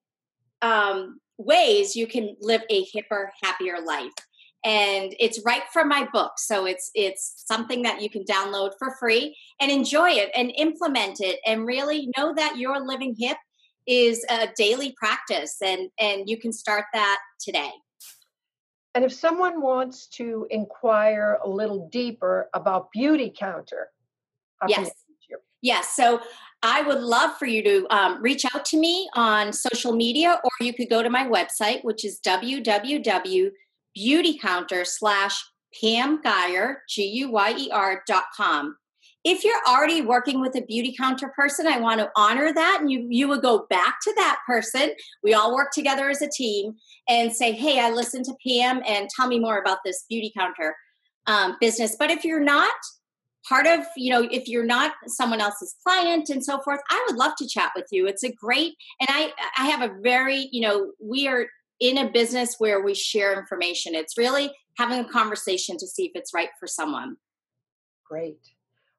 um, 0.62 1.20
ways 1.38 1.94
you 1.94 2.08
can 2.08 2.34
live 2.40 2.62
a 2.70 2.84
hipper, 2.86 3.28
happier 3.40 3.80
life. 3.80 4.10
And 4.64 5.14
it's 5.18 5.40
right 5.44 5.62
from 5.72 5.88
my 5.88 6.08
book. 6.12 6.32
So 6.36 6.66
it's 6.66 6.90
it's 6.94 7.44
something 7.46 7.82
that 7.82 8.00
you 8.00 8.08
can 8.08 8.24
download 8.24 8.72
for 8.78 8.94
free 8.98 9.36
and 9.60 9.70
enjoy 9.70 10.10
it 10.10 10.30
and 10.36 10.52
implement 10.56 11.20
it 11.20 11.40
and 11.46 11.66
really 11.66 12.08
know 12.16 12.32
that 12.34 12.58
your 12.58 12.80
living 12.84 13.16
hip 13.18 13.38
is 13.86 14.24
a 14.30 14.48
daily 14.56 14.94
practice 14.96 15.56
and 15.62 15.90
and 15.98 16.28
you 16.28 16.38
can 16.38 16.52
start 16.52 16.84
that 16.92 17.18
today. 17.40 17.72
And 18.94 19.04
if 19.04 19.12
someone 19.12 19.62
wants 19.62 20.06
to 20.08 20.46
inquire 20.50 21.38
a 21.42 21.48
little 21.48 21.88
deeper 21.90 22.50
about 22.54 22.92
Beauty 22.92 23.32
Counter, 23.36 23.88
yes. 24.68 24.90
Yes. 25.62 25.94
So 25.94 26.20
I 26.62 26.82
would 26.82 27.00
love 27.00 27.38
for 27.38 27.46
you 27.46 27.62
to 27.62 27.86
um, 27.90 28.20
reach 28.20 28.44
out 28.52 28.64
to 28.66 28.76
me 28.76 29.08
on 29.14 29.52
social 29.52 29.92
media, 29.92 30.40
or 30.42 30.50
you 30.60 30.74
could 30.74 30.90
go 30.90 31.02
to 31.02 31.10
my 31.10 31.26
website, 31.26 31.84
which 31.84 32.04
is 32.04 32.18
www.beautycounter 33.96 34.86
slash 34.86 35.42
Pam 35.80 36.22
Guyer, 36.22 36.76
G-U-Y-E-R 36.88 38.02
dot 38.06 38.24
com. 38.36 38.76
If 39.24 39.44
you're 39.44 39.60
already 39.68 40.02
working 40.02 40.40
with 40.40 40.56
a 40.56 40.62
beauty 40.62 40.94
counter 40.98 41.32
person, 41.36 41.66
I 41.66 41.78
want 41.78 42.00
to 42.00 42.10
honor 42.16 42.52
that. 42.52 42.78
And 42.80 42.90
you, 42.90 43.06
you 43.08 43.28
would 43.28 43.40
go 43.40 43.66
back 43.70 43.96
to 44.02 44.12
that 44.16 44.40
person. 44.46 44.90
We 45.22 45.32
all 45.32 45.54
work 45.54 45.70
together 45.72 46.10
as 46.10 46.22
a 46.22 46.28
team 46.28 46.74
and 47.08 47.32
say, 47.32 47.52
hey, 47.52 47.78
I 47.78 47.90
listened 47.90 48.24
to 48.26 48.34
Pam 48.44 48.82
and 48.86 49.08
tell 49.08 49.28
me 49.28 49.38
more 49.38 49.58
about 49.58 49.78
this 49.84 50.04
beauty 50.08 50.32
counter 50.36 50.74
um, 51.28 51.56
business. 51.60 51.94
But 51.96 52.10
if 52.10 52.24
you're 52.24 52.40
not, 52.40 52.74
part 53.48 53.66
of 53.66 53.80
you 53.96 54.12
know 54.12 54.28
if 54.30 54.46
you're 54.46 54.64
not 54.64 54.92
someone 55.08 55.40
else's 55.40 55.74
client 55.84 56.28
and 56.28 56.44
so 56.44 56.60
forth 56.60 56.78
i 56.90 57.06
would 57.08 57.16
love 57.16 57.32
to 57.36 57.44
chat 57.44 57.72
with 57.74 57.86
you 57.90 58.06
it's 58.06 58.22
a 58.22 58.32
great 58.32 58.74
and 59.00 59.08
i 59.10 59.32
i 59.58 59.66
have 59.66 59.82
a 59.82 59.92
very 60.00 60.48
you 60.52 60.60
know 60.60 60.92
we 61.02 61.26
are 61.26 61.46
in 61.82 61.98
a 61.98 62.08
business 62.08 62.54
where 62.58 62.80
we 62.80 62.94
share 62.94 63.36
information. 63.36 63.96
It's 63.96 64.16
really 64.16 64.52
having 64.78 65.00
a 65.00 65.08
conversation 65.08 65.76
to 65.78 65.86
see 65.86 66.04
if 66.04 66.12
it's 66.14 66.32
right 66.32 66.50
for 66.58 66.68
someone. 66.68 67.16
Great. 68.08 68.38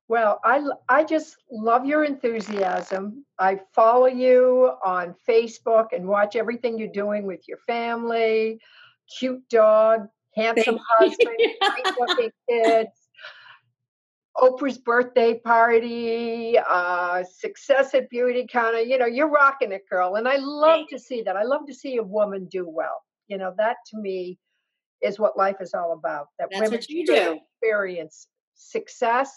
Well 0.09 0.41
i 0.43 0.61
i 0.89 1.03
just 1.05 1.37
love 1.49 1.85
your 1.85 2.03
enthusiasm. 2.03 3.25
I 3.39 3.61
follow 3.73 4.07
you 4.07 4.73
on 4.85 5.15
facebook 5.27 5.87
and 5.93 6.05
watch 6.05 6.35
everything 6.35 6.77
you're 6.77 6.89
doing 6.89 7.25
with 7.25 7.47
your 7.47 7.59
family. 7.65 8.59
Cute 9.17 9.47
dog 9.49 10.07
handsome 10.35 10.79
husband 10.89 11.37
great 11.37 11.99
looking 11.99 12.31
kids 12.49 13.02
Oprah's 14.37 14.77
birthday 14.77 15.39
party, 15.39 16.57
uh, 16.57 17.23
success 17.23 17.93
at 17.93 18.09
Beauty 18.09 18.47
Counter. 18.49 18.81
You 18.81 18.97
know, 18.97 19.05
you're 19.05 19.29
rocking 19.29 19.71
it, 19.71 19.83
girl. 19.89 20.15
And 20.15 20.27
I 20.27 20.37
love 20.37 20.87
to 20.89 20.99
see 20.99 21.21
that. 21.21 21.35
I 21.35 21.43
love 21.43 21.67
to 21.67 21.73
see 21.73 21.97
a 21.97 22.03
woman 22.03 22.47
do 22.49 22.67
well. 22.67 23.03
You 23.27 23.37
know, 23.37 23.53
that 23.57 23.77
to 23.91 23.97
me 23.97 24.39
is 25.01 25.19
what 25.19 25.37
life 25.37 25.57
is 25.61 25.73
all 25.73 25.93
about. 25.93 26.27
That 26.39 26.49
That's 26.51 26.61
women 26.61 26.79
what 26.79 26.89
you 26.89 27.05
do. 27.05 27.39
experience 27.61 28.27
success 28.55 29.31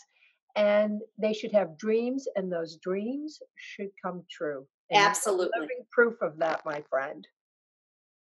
and 0.56 1.02
they 1.18 1.32
should 1.32 1.52
have 1.52 1.76
dreams 1.78 2.26
and 2.34 2.50
those 2.50 2.78
dreams 2.78 3.40
should 3.56 3.90
come 4.02 4.24
true. 4.30 4.66
And 4.90 5.04
Absolutely. 5.04 5.60
Living 5.60 5.84
proof 5.90 6.14
of 6.22 6.38
that, 6.38 6.64
my 6.64 6.82
friend. 6.88 7.26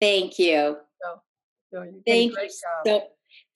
Thank 0.00 0.38
you. 0.38 0.76
So, 1.02 1.20
so 1.72 1.92
Thank 2.06 2.32
you. 2.32 2.48
So, 2.86 3.02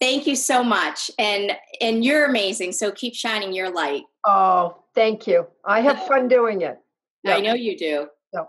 Thank 0.00 0.26
you 0.26 0.36
so 0.36 0.62
much. 0.62 1.10
And 1.18 1.52
and 1.80 2.04
you're 2.04 2.26
amazing. 2.26 2.72
So 2.72 2.90
keep 2.90 3.14
shining 3.14 3.52
your 3.52 3.72
light. 3.72 4.02
Oh, 4.26 4.76
thank 4.94 5.26
you. 5.26 5.46
I 5.64 5.80
have 5.80 6.06
fun 6.08 6.28
doing 6.28 6.62
it. 6.62 6.78
I 7.26 7.40
know 7.40 7.54
you 7.54 7.76
do. 7.76 8.08
So, 8.34 8.48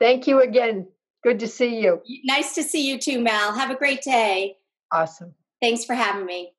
thank 0.00 0.26
you 0.26 0.40
again. 0.40 0.88
Good 1.22 1.38
to 1.40 1.46
see 1.46 1.80
you. 1.80 2.02
Nice 2.24 2.54
to 2.56 2.62
see 2.62 2.88
you 2.88 2.98
too, 2.98 3.20
Mal. 3.20 3.52
Have 3.52 3.70
a 3.70 3.76
great 3.76 4.02
day. 4.02 4.56
Awesome. 4.90 5.34
Thanks 5.60 5.84
for 5.84 5.94
having 5.94 6.26
me. 6.26 6.52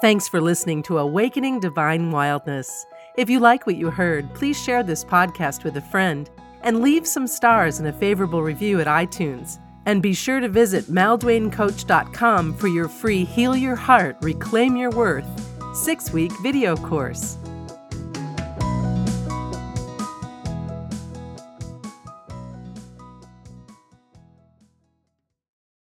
Thanks 0.00 0.28
for 0.28 0.40
listening 0.40 0.82
to 0.84 0.98
Awakening 0.98 1.60
Divine 1.60 2.10
Wildness. 2.10 2.86
If 3.16 3.28
you 3.28 3.40
like 3.40 3.66
what 3.66 3.76
you 3.76 3.90
heard, 3.90 4.32
please 4.34 4.60
share 4.60 4.82
this 4.82 5.04
podcast 5.04 5.64
with 5.64 5.76
a 5.76 5.80
friend 5.80 6.30
and 6.62 6.80
leave 6.80 7.06
some 7.06 7.26
stars 7.26 7.78
and 7.78 7.88
a 7.88 7.92
favorable 7.92 8.42
review 8.42 8.80
at 8.80 8.86
iTunes. 8.86 9.58
And 9.86 10.02
be 10.02 10.14
sure 10.14 10.40
to 10.40 10.48
visit 10.48 10.84
maldwaincoach.com 10.86 12.54
for 12.54 12.68
your 12.68 12.88
free 12.88 13.24
Heal 13.24 13.56
Your 13.56 13.76
Heart, 13.76 14.16
Reclaim 14.20 14.76
Your 14.76 14.90
Worth 14.90 15.26
six 15.74 16.12
week 16.12 16.32
video 16.42 16.76
course. 16.76 17.36